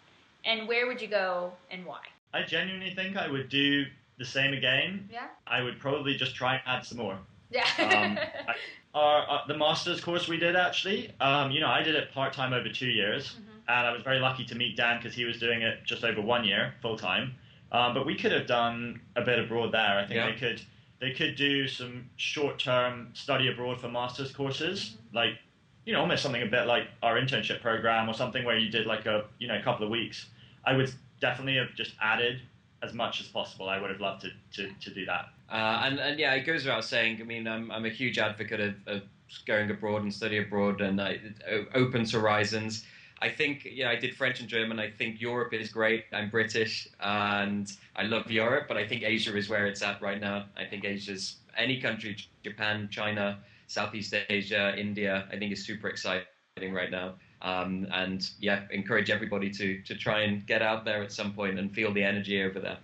And 0.44 0.66
where 0.68 0.86
would 0.86 1.00
you 1.00 1.08
go 1.08 1.52
and 1.70 1.84
why? 1.84 2.00
I 2.32 2.42
genuinely 2.42 2.94
think 2.94 3.16
I 3.16 3.28
would 3.28 3.48
do 3.48 3.84
the 4.18 4.24
same 4.24 4.54
again. 4.54 5.08
Yeah? 5.12 5.26
I 5.46 5.62
would 5.62 5.78
probably 5.78 6.16
just 6.16 6.34
try 6.34 6.54
and 6.54 6.62
add 6.66 6.84
some 6.84 6.98
more. 6.98 7.18
Yeah. 7.50 7.64
Um, 7.78 8.18
I- 8.48 8.54
Our, 8.94 9.30
uh, 9.30 9.46
the 9.46 9.56
master's 9.56 10.00
course 10.00 10.28
we 10.28 10.38
did 10.38 10.56
actually, 10.56 11.12
um, 11.20 11.50
you 11.50 11.60
know, 11.60 11.68
I 11.68 11.82
did 11.82 11.94
it 11.94 12.10
part 12.12 12.32
time 12.32 12.52
over 12.54 12.68
two 12.70 12.88
years, 12.88 13.34
Mhm. 13.34 13.60
and 13.68 13.86
I 13.86 13.92
was 13.92 14.02
very 14.02 14.18
lucky 14.18 14.44
to 14.46 14.54
meet 14.54 14.76
Dan 14.76 14.96
because 14.96 15.14
he 15.14 15.24
was 15.26 15.38
doing 15.38 15.60
it 15.62 15.84
just 15.84 16.04
over 16.04 16.20
one 16.22 16.42
year 16.44 16.74
full 16.80 16.96
time. 16.96 17.34
Um, 17.70 17.92
but 17.92 18.06
we 18.06 18.16
could 18.16 18.32
have 18.32 18.46
done 18.46 19.00
a 19.14 19.20
bit 19.20 19.38
abroad 19.38 19.72
there. 19.72 19.98
I 19.98 20.06
think 20.06 20.16
Yeah. 20.16 20.26
they 20.30 20.32
could 20.36 20.62
they 21.00 21.12
could 21.12 21.36
do 21.36 21.68
some 21.68 22.10
short 22.16 22.58
term 22.58 23.10
study 23.14 23.48
abroad 23.48 23.80
for 23.80 23.88
master's 23.88 24.32
courses, 24.32 24.96
like 25.12 25.38
you 25.84 25.92
know, 25.92 26.00
almost 26.00 26.22
something 26.22 26.42
a 26.42 26.46
bit 26.46 26.66
like 26.66 26.88
our 27.02 27.18
internship 27.18 27.62
program 27.62 28.08
or 28.08 28.14
something 28.14 28.44
where 28.44 28.58
you 28.58 28.70
did 28.70 28.86
like 28.86 29.06
a 29.06 29.24
you 29.38 29.48
know 29.48 29.58
a 29.58 29.62
couple 29.62 29.84
of 29.84 29.90
weeks. 29.90 30.26
I 30.64 30.74
would 30.74 30.92
definitely 31.20 31.56
have 31.56 31.74
just 31.74 31.92
added 32.00 32.40
as 32.82 32.92
much 32.92 33.20
as 33.20 33.26
possible. 33.28 33.68
I 33.68 33.80
would 33.80 33.90
have 33.90 34.00
loved 34.00 34.22
to, 34.22 34.30
to, 34.54 34.72
to 34.80 34.94
do 34.94 35.06
that. 35.06 35.30
Uh, 35.50 35.82
and 35.84 35.98
and 35.98 36.18
yeah, 36.18 36.34
it 36.34 36.44
goes 36.44 36.64
without 36.64 36.84
saying. 36.84 37.18
I 37.20 37.24
mean, 37.24 37.46
I'm 37.46 37.70
I'm 37.70 37.86
a 37.86 37.90
huge 37.90 38.18
advocate 38.18 38.60
of, 38.60 38.74
of 38.86 39.02
going 39.46 39.70
abroad 39.70 40.02
and 40.02 40.12
study 40.12 40.38
abroad, 40.38 40.80
and 40.80 41.00
it 41.00 41.68
opens 41.74 42.12
horizons. 42.12 42.84
I 43.20 43.28
think 43.28 43.66
yeah, 43.70 43.90
I 43.90 43.96
did 43.96 44.16
French 44.16 44.40
and 44.40 44.48
German. 44.48 44.78
I 44.78 44.90
think 44.90 45.20
Europe 45.20 45.52
is 45.52 45.70
great. 45.70 46.04
I'm 46.12 46.30
British, 46.30 46.88
and 47.00 47.70
I 47.96 48.04
love 48.04 48.30
Europe, 48.30 48.66
but 48.68 48.76
I 48.76 48.86
think 48.86 49.02
Asia 49.02 49.36
is 49.36 49.48
where 49.48 49.66
it's 49.66 49.82
at 49.82 50.00
right 50.00 50.20
now. 50.20 50.46
I 50.56 50.64
think 50.64 50.84
Asia's 50.84 51.36
any 51.56 51.80
country, 51.80 52.16
Japan, 52.44 52.88
China, 52.90 53.38
Southeast 53.66 54.14
Asia, 54.28 54.74
India. 54.78 55.26
I 55.32 55.36
think 55.36 55.52
is 55.52 55.64
super 55.64 55.88
exciting 55.88 56.26
right 56.72 56.90
now. 56.90 57.14
Um, 57.42 57.86
and 57.92 58.28
yeah, 58.40 58.62
encourage 58.70 59.10
everybody 59.10 59.50
to 59.50 59.80
to 59.82 59.94
try 59.94 60.20
and 60.22 60.46
get 60.46 60.62
out 60.62 60.84
there 60.84 61.02
at 61.02 61.12
some 61.12 61.32
point 61.32 61.58
and 61.58 61.72
feel 61.72 61.92
the 61.92 62.04
energy 62.04 62.42
over 62.42 62.60
there. 62.60 62.78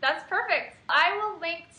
That's 0.00 0.24
perfect. 0.28 0.76
I 0.88 1.16
will 1.18 1.25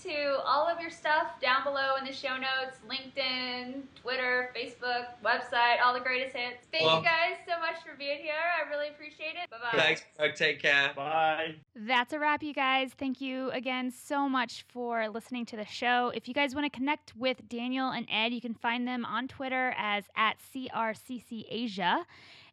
to 0.08 0.40
all 0.46 0.68
of 0.68 0.80
your 0.80 0.90
stuff 0.90 1.40
down 1.42 1.64
below 1.64 1.96
in 2.00 2.06
the 2.06 2.14
show 2.14 2.38
notes 2.38 2.80
LinkedIn, 2.88 3.82
Twitter, 4.02 4.54
Facebook, 4.56 5.08
website, 5.24 5.82
all 5.84 5.94
the 5.94 6.00
greatest 6.00 6.36
hits. 6.36 6.66
Thank 6.72 6.86
Well- 6.86 7.00
you 7.00 7.04
guys 7.04 7.38
so 7.46 7.60
much 7.60 7.84
for 7.84 7.94
being 7.98 8.20
here. 8.20 8.34
I 8.34 8.70
really 8.70 8.88
appreciate 8.88 9.36
it. 9.36 9.50
Bye 9.50 9.58
bye. 9.62 9.78
Thanks. 9.78 10.40
Take 10.40 10.62
care. 10.62 10.94
Bye. 10.96 11.56
That's 11.76 12.14
a 12.14 12.20
wrap, 12.20 12.42
you 12.42 12.54
guys. 12.54 12.92
Thank 12.98 13.20
you 13.20 13.52
again 13.52 13.92
so 13.92 14.30
much 14.30 14.64
for 14.70 15.10
listening 15.10 15.46
to 15.48 15.58
the 15.58 15.66
show. 15.66 16.12
If 16.16 16.28
you 16.30 16.34
guys 16.34 16.56
want 16.56 16.72
to 16.72 16.78
connect 16.78 17.14
with 17.18 17.50
Daniel 17.50 17.90
and 17.90 18.08
Ed, 18.10 18.32
you 18.34 18.40
can 18.40 18.54
find 18.54 18.88
them 18.88 19.04
on 19.04 19.28
Twitter 19.28 19.74
as 19.78 20.06
at 20.16 20.38
CRCC 20.40 21.46
Asia. 21.50 22.06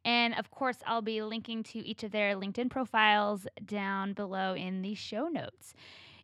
And 0.04 0.34
of 0.34 0.50
course, 0.50 0.78
I'll 0.86 1.02
be 1.02 1.22
linking 1.22 1.62
to 1.62 1.78
each 1.78 2.02
of 2.02 2.10
their 2.10 2.34
LinkedIn 2.34 2.68
profiles 2.68 3.46
down 3.64 4.12
below 4.12 4.54
in 4.54 4.82
the 4.82 4.94
show 4.94 5.28
notes. 5.28 5.74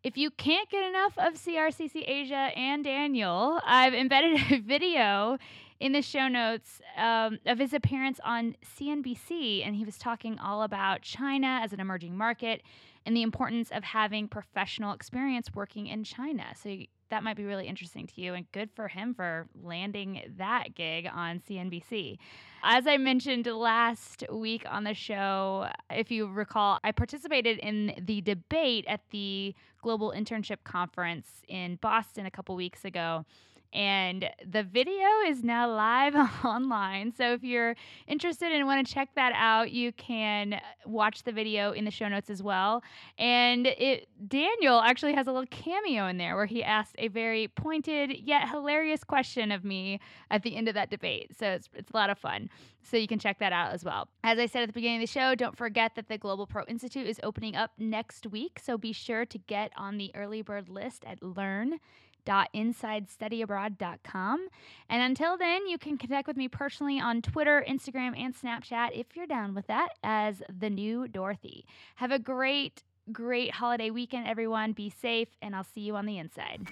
If 0.02 0.16
you 0.16 0.30
can't 0.30 0.68
get 0.70 0.82
enough 0.82 1.12
of 1.18 1.34
CRCC 1.34 2.08
Asia 2.08 2.50
and 2.56 2.82
Daniel, 2.82 3.60
I've 3.66 3.92
embedded 3.92 4.40
a 4.50 4.58
video 4.60 5.36
in 5.78 5.92
the 5.92 6.00
show 6.00 6.26
notes 6.26 6.80
um, 6.96 7.38
of 7.44 7.58
his 7.58 7.74
appearance 7.74 8.18
on 8.24 8.56
CNBC, 8.64 9.66
and 9.66 9.76
he 9.76 9.84
was 9.84 9.98
talking 9.98 10.38
all 10.38 10.62
about 10.62 11.02
China 11.02 11.60
as 11.62 11.74
an 11.74 11.80
emerging 11.80 12.16
market 12.16 12.62
and 13.04 13.14
the 13.14 13.22
importance 13.22 13.70
of 13.70 13.84
having 13.84 14.26
professional 14.26 14.92
experience 14.92 15.50
working 15.54 15.86
in 15.86 16.04
China. 16.04 16.46
So 16.54 16.76
that 17.10 17.22
might 17.22 17.36
be 17.36 17.44
really 17.44 17.66
interesting 17.66 18.06
to 18.06 18.20
you, 18.20 18.34
and 18.34 18.50
good 18.52 18.70
for 18.74 18.88
him 18.88 19.14
for 19.14 19.48
landing 19.62 20.22
that 20.38 20.74
gig 20.74 21.08
on 21.12 21.40
CNBC. 21.40 22.18
As 22.62 22.86
I 22.86 22.96
mentioned 22.96 23.46
last 23.46 24.24
week 24.30 24.64
on 24.68 24.84
the 24.84 24.94
show, 24.94 25.68
if 25.90 26.10
you 26.10 26.26
recall, 26.26 26.78
I 26.84 26.92
participated 26.92 27.58
in 27.58 27.94
the 27.98 28.20
debate 28.20 28.84
at 28.86 29.00
the 29.10 29.54
Global 29.82 30.12
Internship 30.16 30.58
Conference 30.64 31.28
in 31.48 31.76
Boston 31.76 32.26
a 32.26 32.30
couple 32.30 32.54
weeks 32.54 32.84
ago. 32.84 33.24
And 33.72 34.28
the 34.44 34.64
video 34.64 35.06
is 35.26 35.44
now 35.44 35.70
live 35.70 36.14
online. 36.44 37.12
So 37.12 37.32
if 37.32 37.44
you're 37.44 37.76
interested 38.08 38.50
and 38.50 38.66
want 38.66 38.86
to 38.86 38.92
check 38.92 39.10
that 39.14 39.32
out, 39.36 39.70
you 39.70 39.92
can 39.92 40.54
uh, 40.54 40.60
watch 40.86 41.22
the 41.22 41.32
video 41.32 41.72
in 41.72 41.84
the 41.84 41.90
show 41.90 42.08
notes 42.08 42.30
as 42.30 42.42
well. 42.42 42.82
And 43.18 43.66
it 43.66 44.08
Daniel 44.26 44.80
actually 44.80 45.14
has 45.14 45.28
a 45.28 45.32
little 45.32 45.46
cameo 45.50 46.06
in 46.06 46.18
there 46.18 46.34
where 46.34 46.46
he 46.46 46.64
asked 46.64 46.96
a 46.98 47.08
very 47.08 47.48
pointed 47.48 48.10
yet 48.18 48.48
hilarious 48.48 49.04
question 49.04 49.52
of 49.52 49.64
me 49.64 50.00
at 50.30 50.42
the 50.42 50.56
end 50.56 50.68
of 50.68 50.74
that 50.74 50.90
debate. 50.90 51.36
So 51.38 51.46
it's, 51.46 51.68
it's 51.74 51.90
a 51.90 51.96
lot 51.96 52.10
of 52.10 52.18
fun. 52.18 52.50
So 52.82 52.96
you 52.96 53.06
can 53.06 53.18
check 53.18 53.38
that 53.38 53.52
out 53.52 53.72
as 53.72 53.84
well. 53.84 54.08
As 54.24 54.38
I 54.38 54.46
said 54.46 54.62
at 54.62 54.68
the 54.68 54.72
beginning 54.72 55.02
of 55.02 55.08
the 55.08 55.12
show, 55.12 55.34
don't 55.34 55.56
forget 55.56 55.94
that 55.94 56.08
the 56.08 56.18
Global 56.18 56.46
Pro 56.46 56.64
Institute 56.64 57.06
is 57.06 57.20
opening 57.22 57.54
up 57.54 57.72
next 57.78 58.26
week. 58.26 58.58
So 58.62 58.76
be 58.76 58.92
sure 58.92 59.24
to 59.26 59.38
get 59.38 59.70
on 59.76 59.96
the 59.96 60.10
early 60.14 60.42
bird 60.42 60.68
list 60.68 61.04
at 61.06 61.22
learn 61.22 61.78
www.insidestudyabroad.com. 62.24 64.48
And 64.88 65.02
until 65.02 65.36
then, 65.36 65.66
you 65.66 65.78
can 65.78 65.98
connect 65.98 66.26
with 66.26 66.36
me 66.36 66.48
personally 66.48 67.00
on 67.00 67.22
Twitter, 67.22 67.64
Instagram, 67.68 68.18
and 68.18 68.34
Snapchat 68.34 68.90
if 68.92 69.14
you're 69.14 69.26
down 69.26 69.54
with 69.54 69.66
that 69.68 69.90
as 70.02 70.42
the 70.48 70.70
new 70.70 71.08
Dorothy. 71.08 71.66
Have 71.96 72.12
a 72.12 72.18
great, 72.18 72.82
great 73.12 73.52
holiday 73.52 73.90
weekend, 73.90 74.26
everyone. 74.26 74.72
Be 74.72 74.90
safe, 74.90 75.28
and 75.42 75.54
I'll 75.54 75.64
see 75.64 75.80
you 75.80 75.96
on 75.96 76.06
the 76.06 76.18
inside. 76.18 76.66